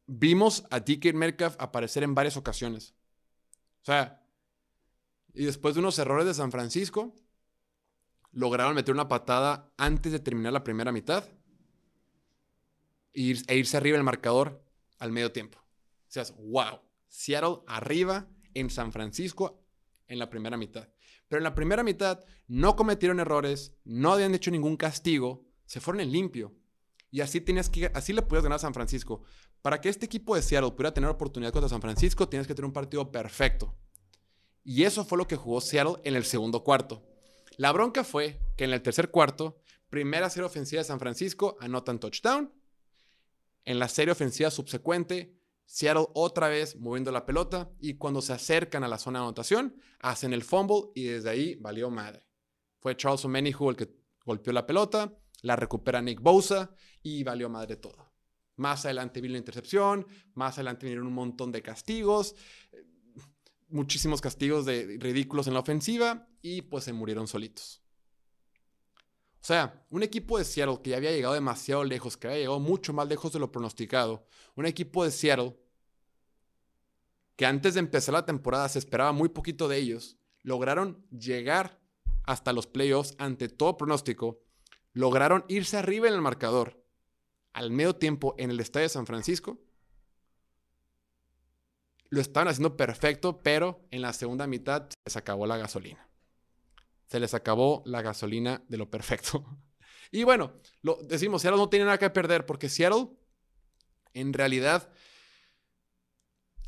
Vimos 0.07 0.65
a 0.71 0.81
DK 0.81 1.15
Metcalf 1.15 1.57
aparecer 1.59 2.03
en 2.03 2.15
varias 2.15 2.37
ocasiones. 2.37 2.95
O 3.83 3.85
sea, 3.85 4.23
y 5.35 5.45
después 5.45 5.75
de 5.75 5.81
unos 5.81 5.99
errores 5.99 6.27
de 6.27 6.35
San 6.35 6.53
Francisco, 6.53 7.15
lograron 8.33 8.75
meter 8.75 8.95
una 8.95 9.09
patada 9.09 9.73
antes 9.77 10.13
de 10.13 10.19
terminar 10.19 10.53
la 10.53 10.65
primera 10.65 10.93
mitad 10.93 11.25
e 13.15 13.57
irse 13.57 13.77
arriba 13.77 13.99
el 13.99 14.05
marcador 14.05 14.65
al 14.99 15.13
medio 15.13 15.33
tiempo. 15.33 15.59
O 15.59 16.11
sea, 16.11 16.25
wow. 16.39 16.81
Seattle 17.09 17.59
arriba 17.67 18.29
en 18.55 18.71
San 18.71 18.93
Francisco 18.93 19.63
en 20.09 20.19
la 20.19 20.31
primera 20.31 20.57
mitad. 20.57 20.89
Pero 21.29 21.39
en 21.39 21.45
la 21.45 21.55
primera 21.55 21.83
mitad 21.83 22.25
no 22.49 22.77
cometieron 22.77 23.21
errores, 23.21 23.75
no 23.85 24.13
habían 24.13 24.35
hecho 24.35 24.51
ningún 24.51 24.77
castigo, 24.77 25.47
se 25.67 25.81
fueron 25.81 26.01
en 26.01 26.13
limpio. 26.13 26.55
Y 27.11 27.21
así, 27.21 27.41
tenías 27.41 27.69
que, 27.69 27.91
así 27.95 28.13
le 28.13 28.23
puedes 28.23 28.43
ganar 28.43 28.57
a 28.57 28.61
San 28.61 28.75
Francisco. 28.75 29.23
Para 29.63 29.81
que 29.81 29.89
este 29.89 30.07
equipo 30.07 30.35
de 30.35 30.43
Seattle 30.43 30.73
pudiera 30.73 30.93
tener 30.93 31.09
oportunidad 31.09 31.53
contra 31.53 31.69
San 31.69 31.81
Francisco, 31.81 32.29
tienes 32.29 32.49
que 32.49 32.55
tener 32.55 32.67
un 32.67 32.73
partido 32.73 33.11
perfecto. 33.13 33.75
Y 34.65 34.83
eso 34.83 35.05
fue 35.05 35.19
lo 35.19 35.29
que 35.29 35.37
jugó 35.37 35.61
Seattle 35.61 36.01
en 36.05 36.17
el 36.17 36.25
segundo 36.25 36.65
cuarto. 36.65 37.03
La 37.57 37.71
bronca 37.73 38.03
fue 38.03 38.41
que 38.57 38.65
en 38.65 38.73
el 38.73 38.83
tercer 38.83 39.11
cuarto, 39.11 39.61
primera 39.89 40.31
serie 40.31 40.47
ofensiva 40.47 40.81
de 40.81 40.89
San 40.89 40.99
Francisco, 40.99 41.57
anotan 41.61 42.01
touchdown. 42.01 42.53
En 43.65 43.79
la 43.79 43.89
serie 43.89 44.13
ofensiva 44.13 44.51
subsecuente, 44.51 45.37
Seattle 45.65 46.09
otra 46.15 46.49
vez 46.49 46.77
moviendo 46.77 47.13
la 47.13 47.25
pelota 47.25 47.71
y 47.79 47.95
cuando 47.95 48.21
se 48.21 48.33
acercan 48.33 48.83
a 48.83 48.89
la 48.89 48.99
zona 48.99 49.21
de 49.21 49.27
anotación, 49.27 49.77
hacen 50.01 50.33
el 50.33 50.43
fumble 50.43 50.91
y 50.95 51.05
desde 51.05 51.31
ahí 51.31 51.55
valió 51.57 51.89
madre. 51.89 52.27
Fue 52.81 52.97
Charles 52.97 53.25
O'Menihu 53.25 53.71
el 53.71 53.77
que 53.77 53.95
golpeó 54.25 54.53
la 54.53 54.67
pelota, 54.67 55.17
la 55.43 55.55
recupera 55.55 56.03
Nick 56.03 56.21
Bosa 56.21 56.75
y 57.03 57.23
valió 57.23 57.49
madre 57.49 57.77
todo. 57.77 58.12
Más 58.57 58.85
adelante 58.85 59.21
vino 59.21 59.33
la 59.33 59.39
intercepción, 59.39 60.07
más 60.35 60.55
adelante 60.55 60.87
vinieron 60.87 61.07
un 61.07 61.15
montón 61.15 61.53
de 61.53 61.63
castigos, 61.63 62.35
muchísimos 63.69 64.21
castigos 64.21 64.67
de 64.67 64.99
ridículos 65.01 65.47
en 65.47 65.55
la 65.55 65.61
ofensiva 65.61 66.29
y 66.43 66.63
pues 66.63 66.85
se 66.85 66.93
murieron 66.93 67.27
solitos. 67.27 67.83
O 69.41 69.45
sea, 69.45 69.85
un 69.91 70.03
equipo 70.03 70.39
de 70.39 70.45
Seattle 70.45 70.81
que 70.83 70.91
ya 70.91 70.99
había 70.99 71.11
llegado 71.11 71.35
demasiado 71.35 71.83
lejos, 71.83 72.17
que 72.17 72.29
había 72.29 72.39
llegado 72.39 72.61
mucho 72.61 72.93
más 72.93 73.09
lejos 73.09 73.33
de 73.33 73.41
lo 73.41 73.51
pronosticado, 73.51 74.27
un 74.55 74.67
equipo 74.67 75.05
de 75.05 75.11
Seattle 75.11 75.59
que 77.37 77.47
antes 77.47 77.75
de 77.75 77.81
empezar 77.81 78.13
la 78.13 78.27
temporada 78.27 78.69
se 78.69 78.79
esperaba 78.79 79.13
muy 79.13 79.31
poquito 79.31 79.67
de 79.67 79.79
ellos, 79.79 80.19
lograron 80.43 81.05
llegar 81.11 81.81
hasta 82.25 82.53
los 82.53 82.67
playoffs 82.67 83.15
ante 83.19 83.49
todo 83.49 83.77
pronóstico, 83.77 84.43
lograron 84.93 85.45
irse 85.49 85.77
arriba 85.77 86.07
en 86.07 86.15
el 86.15 86.21
marcador 86.21 86.82
al 87.53 87.71
medio 87.71 87.97
tiempo 87.97 88.35
en 88.39 88.51
el 88.51 88.61
estadio 88.61 88.85
de 88.85 88.91
San 88.91 89.07
Francisco. 89.07 89.59
Lo 92.09 92.21
estaban 92.21 92.49
haciendo 92.49 92.77
perfecto, 92.77 93.43
pero 93.43 93.87
en 93.91 94.03
la 94.03 94.13
segunda 94.13 94.47
mitad 94.47 94.89
se 94.89 94.97
les 95.07 95.17
acabó 95.17 95.47
la 95.47 95.57
gasolina. 95.57 96.09
Se 97.07 97.21
les 97.21 97.35
acabó 97.35 97.83
la 97.87 98.03
gasolina 98.03 98.63
de 98.69 98.77
lo 98.79 98.91
perfecto. 98.91 99.45
Y 100.15 100.25
bueno, 100.25 100.53
lo 100.83 100.99
decimos, 101.05 101.41
Seattle 101.41 101.59
no 101.59 101.71
tiene 101.71 101.87
nada 101.87 101.97
que 101.97 102.11
perder 102.11 102.45
porque 102.45 102.69
Seattle, 102.69 103.09
en 104.13 104.35
realidad, 104.35 104.93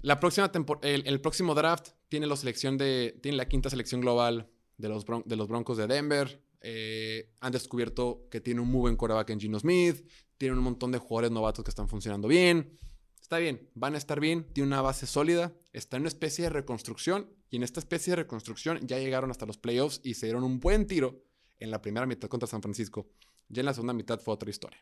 la 0.01 0.19
próxima 0.19 0.51
el, 0.81 1.07
el, 1.07 1.21
próximo 1.21 1.55
draft 1.55 1.91
tiene 2.09 2.27
la 2.27 2.37
selección 2.37 2.79
de, 2.79 3.19
tiene 3.23 3.37
la 3.37 3.47
quinta 3.47 3.69
selección 3.69 4.01
global 4.01 4.51
de 4.79 4.89
los, 4.89 5.05
de 5.27 5.37
los 5.37 5.49
Broncos 5.49 5.77
de 5.77 5.87
Denver. 5.87 6.43
Eh, 6.67 7.31
han 7.41 7.53
descubierto 7.53 8.27
que 8.31 8.41
tiene 8.41 8.63
un 8.63 8.69
muy 8.69 8.81
buen 8.81 8.97
coreback 8.97 9.29
en 9.31 9.39
Gino 9.39 9.61
Smith. 9.61 10.09
Tienen 10.39 10.57
un 10.57 10.65
montón 10.65 10.93
de 10.93 10.99
jugadores 10.99 11.31
novatos 11.31 11.63
que 11.63 11.69
están 11.69 11.89
funcionando 11.89 12.27
bien. 12.27 12.79
Está 13.21 13.39
bien, 13.39 13.71
van 13.75 13.95
a 13.95 13.99
estar 13.99 14.21
bien, 14.21 14.45
tiene 14.53 14.67
una 14.67 14.83
base 14.83 15.07
sólida, 15.07 15.55
está 15.73 15.97
en 15.97 16.03
una 16.03 16.09
especie 16.09 16.45
de 16.45 16.51
reconstrucción 16.51 17.31
y 17.49 17.57
en 17.57 17.63
esta 17.63 17.81
especie 17.81 18.11
de 18.11 18.17
reconstrucción 18.17 18.87
ya 18.87 18.99
llegaron 18.99 19.31
hasta 19.31 19.47
los 19.47 19.57
playoffs 19.57 20.01
y 20.05 20.15
se 20.15 20.27
dieron 20.27 20.45
un 20.45 20.61
buen 20.61 20.87
tiro 20.87 21.23
en 21.59 21.71
la 21.71 21.81
primera 21.81 22.05
mitad 22.05 22.29
contra 22.29 22.47
San 22.47 22.61
Francisco. 22.61 23.09
Ya 23.49 23.61
en 23.61 23.67
la 23.67 23.73
segunda 23.75 23.95
mitad 23.95 24.21
fue 24.21 24.35
otra 24.35 24.51
historia. 24.51 24.79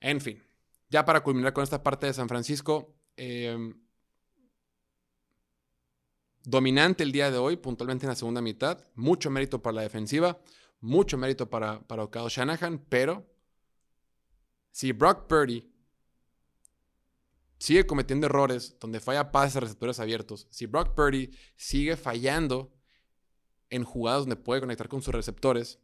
En 0.00 0.20
fin, 0.20 0.42
ya 0.90 1.04
para 1.04 1.22
culminar 1.22 1.52
con 1.52 1.64
esta 1.64 1.82
parte 1.82 2.06
de 2.06 2.12
San 2.12 2.28
Francisco, 2.28 2.94
em, 3.16 3.80
dominante 6.44 7.02
el 7.02 7.12
día 7.12 7.30
de 7.30 7.38
hoy, 7.38 7.56
puntualmente 7.56 8.06
en 8.06 8.10
la 8.10 8.16
segunda 8.16 8.40
mitad. 8.40 8.84
Mucho 8.94 9.30
mérito 9.30 9.62
para 9.62 9.76
la 9.76 9.82
defensiva, 9.82 10.40
mucho 10.80 11.18
mérito 11.18 11.48
para, 11.48 11.80
para 11.86 12.08
Shanahan, 12.28 12.84
pero 12.88 13.26
si 14.70 14.92
Brock 14.92 15.26
Purdy 15.26 15.70
sigue 17.58 17.86
cometiendo 17.86 18.26
errores 18.26 18.76
donde 18.80 19.00
falla 19.00 19.30
pases 19.30 19.56
a 19.56 19.60
receptores 19.60 20.00
abiertos, 20.00 20.46
si 20.50 20.66
Brock 20.66 20.94
Purdy 20.94 21.30
sigue 21.56 21.96
fallando 21.96 22.72
en 23.68 23.84
jugadas 23.84 24.22
donde 24.22 24.36
puede 24.36 24.60
conectar 24.60 24.88
con 24.88 25.02
sus 25.02 25.14
receptores, 25.14 25.78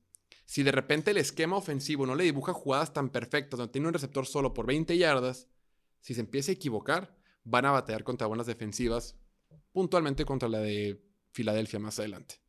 si 0.46 0.62
de 0.62 0.72
repente 0.72 1.10
el 1.10 1.18
esquema 1.18 1.56
ofensivo 1.56 2.06
no 2.06 2.14
le 2.14 2.24
dibuja 2.24 2.52
jugadas 2.52 2.92
tan 2.92 3.10
perfectas 3.10 3.58
donde 3.58 3.72
tiene 3.72 3.88
un 3.88 3.94
receptor 3.94 4.26
solo 4.26 4.54
por 4.54 4.66
20 4.66 4.96
yardas, 4.96 5.48
si 6.00 6.14
se 6.14 6.20
empieza 6.20 6.52
a 6.52 6.54
equivocar, 6.54 7.16
van 7.44 7.66
a 7.66 7.72
batear 7.72 8.04
contra 8.04 8.26
buenas 8.26 8.46
defensivas 8.46 9.16
puntualmente 9.72 10.24
contra 10.24 10.48
la 10.48 10.58
de 10.58 11.02
Filadelfia 11.32 11.78
más 11.78 11.98
adelante. 11.98 12.40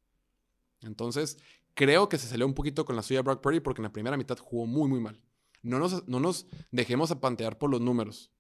Entonces, 0.82 1.38
creo 1.74 2.10
que 2.10 2.18
se 2.18 2.28
salió 2.28 2.46
un 2.46 2.54
poquito 2.54 2.86
con 2.86 2.96
la 2.96 3.04
suya 3.04 3.22
Brock 3.22 3.42
Purdy 3.42 3.60
porque 3.60 3.82
en 3.82 3.86
la 3.86 3.92
primera 3.92 4.18
mitad 4.18 4.38
jugó 4.38 4.66
muy, 4.66 4.90
muy 4.90 5.00
mal. 5.00 5.22
No 5.62 5.80
nos, 5.80 6.08
no 6.08 6.20
nos 6.20 6.48
dejemos 6.72 7.12
apantear 7.12 7.58
por 7.58 7.70
los 7.70 7.82
números. 7.82 8.32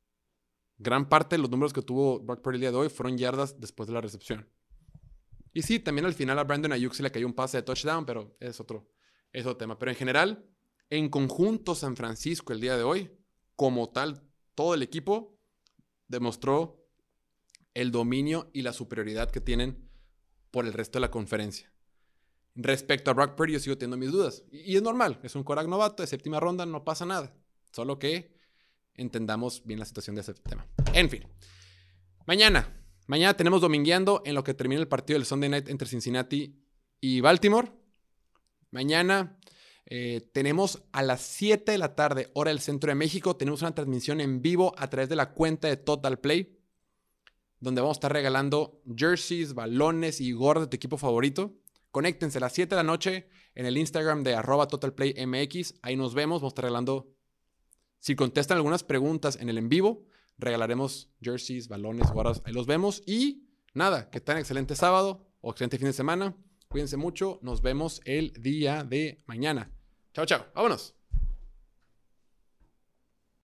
Gran 0.77 1.09
parte 1.09 1.35
de 1.35 1.41
los 1.41 1.49
números 1.49 1.73
que 1.73 1.81
tuvo 1.81 2.19
Brock 2.19 2.41
Purdy 2.41 2.55
el 2.55 2.61
día 2.61 2.71
de 2.71 2.77
hoy 2.77 2.89
fueron 2.89 3.17
yardas 3.17 3.59
después 3.59 3.87
de 3.87 3.93
la 3.93 4.01
recepción. 4.01 4.47
Y 5.53 5.63
sí, 5.63 5.79
también 5.79 6.05
al 6.05 6.13
final 6.13 6.37
a 6.37 6.43
Brandon 6.43 6.71
Ayuk 6.71 6.93
se 6.93 7.01
le 7.01 7.11
cayó 7.11 7.25
un 7.25 7.33
pase 7.33 7.57
de 7.57 7.63
touchdown, 7.63 8.05
pero 8.05 8.37
es 8.39 8.59
otro, 8.59 8.87
es 9.33 9.43
otro 9.45 9.57
tema. 9.57 9.79
Pero 9.79 9.91
en 9.91 9.97
general, 9.97 10.45
en 10.89 11.09
conjunto 11.09 11.73
San 11.73 11.95
Francisco 11.95 12.53
el 12.53 12.61
día 12.61 12.77
de 12.77 12.83
hoy, 12.83 13.11
como 13.55 13.89
tal, 13.89 14.23
todo 14.53 14.75
el 14.75 14.83
equipo 14.83 15.37
demostró 16.07 16.86
el 17.77 17.91
dominio 17.91 18.49
y 18.53 18.63
la 18.63 18.73
superioridad 18.73 19.29
que 19.29 19.39
tienen 19.39 19.87
por 20.49 20.65
el 20.65 20.73
resto 20.73 20.97
de 20.97 21.01
la 21.01 21.11
conferencia. 21.11 21.71
Respecto 22.55 23.11
a 23.11 23.13
Brock 23.13 23.35
Purdy, 23.35 23.53
yo 23.53 23.59
sigo 23.59 23.77
teniendo 23.77 23.97
mis 23.97 24.11
dudas. 24.11 24.43
Y, 24.51 24.75
es 24.75 24.81
normal, 24.81 25.19
es 25.21 25.35
un 25.35 25.43
Korak 25.43 25.67
novato 25.67 26.01
de 26.01 26.07
séptima 26.07 26.39
ronda, 26.39 26.65
no 26.65 26.83
pasa 26.83 27.05
nada. 27.05 27.35
Solo 27.71 27.99
que 27.99 28.35
entendamos 28.95 29.63
bien 29.63 29.79
la 29.79 29.85
situación 29.85 30.15
de 30.15 30.21
ese 30.21 30.33
tema. 30.33 30.65
En 30.93 31.07
fin, 31.07 31.23
mañana. 32.25 32.73
Mañana 33.05 33.37
tenemos 33.37 33.61
domingueando 33.61 34.23
en 34.25 34.33
lo 34.33 34.43
que 34.43 34.55
termina 34.55 34.81
el 34.81 34.87
partido 34.87 35.19
del 35.19 35.27
Sunday 35.27 35.49
Night 35.49 35.69
entre 35.69 35.87
Cincinnati 35.87 36.59
y 36.99 37.21
Baltimore. 37.21 37.71
Mañana 38.71 39.39
eh, 39.85 40.27
tenemos 40.33 40.81
a 40.91 41.03
las 41.03 41.21
7 41.21 41.73
de 41.73 41.77
la 41.77 41.93
tarde, 41.93 42.31
hora 42.33 42.49
del 42.49 42.59
centro 42.59 42.89
de 42.89 42.95
México, 42.95 43.35
tenemos 43.35 43.61
una 43.61 43.75
transmisión 43.75 44.19
en 44.19 44.41
vivo 44.41 44.73
a 44.77 44.89
través 44.89 45.09
de 45.09 45.15
la 45.15 45.31
cuenta 45.31 45.67
de 45.67 45.77
Total 45.77 46.19
Play 46.19 46.56
donde 47.59 47.81
vamos 47.81 47.97
a 47.97 47.99
estar 47.99 48.13
regalando 48.13 48.81
jerseys, 48.95 49.53
balones 49.53 50.21
y 50.21 50.31
gorras 50.31 50.65
de 50.65 50.67
tu 50.67 50.75
equipo 50.75 50.97
favorito. 50.97 51.55
Conéctense 51.91 52.37
a 52.37 52.41
las 52.41 52.53
7 52.53 52.69
de 52.69 52.75
la 52.75 52.83
noche 52.83 53.29
en 53.55 53.65
el 53.65 53.77
Instagram 53.77 54.23
de 54.23 54.35
arroba 54.35 54.67
totalplaymx. 54.67 55.75
Ahí 55.81 55.95
nos 55.95 56.13
vemos. 56.13 56.41
Vamos 56.41 56.51
a 56.51 56.53
estar 56.53 56.65
regalando. 56.65 57.13
Si 57.99 58.15
contestan 58.15 58.57
algunas 58.57 58.83
preguntas 58.83 59.37
en 59.37 59.49
el 59.49 59.57
en 59.57 59.69
vivo, 59.69 60.05
regalaremos 60.37 61.09
jerseys, 61.21 61.67
balones, 61.67 62.11
gorras. 62.11 62.41
Ahí 62.45 62.53
los 62.53 62.67
vemos. 62.67 63.01
Y 63.05 63.47
nada, 63.73 64.09
que 64.09 64.21
tengan 64.21 64.41
excelente 64.41 64.75
sábado 64.75 65.27
o 65.41 65.51
excelente 65.51 65.77
fin 65.77 65.87
de 65.87 65.93
semana. 65.93 66.35
Cuídense 66.67 66.97
mucho. 66.97 67.39
Nos 67.41 67.61
vemos 67.61 68.01
el 68.05 68.33
día 68.33 68.83
de 68.83 69.23
mañana. 69.25 69.71
Chao, 70.13 70.25
chao. 70.25 70.45
Vámonos. 70.53 70.96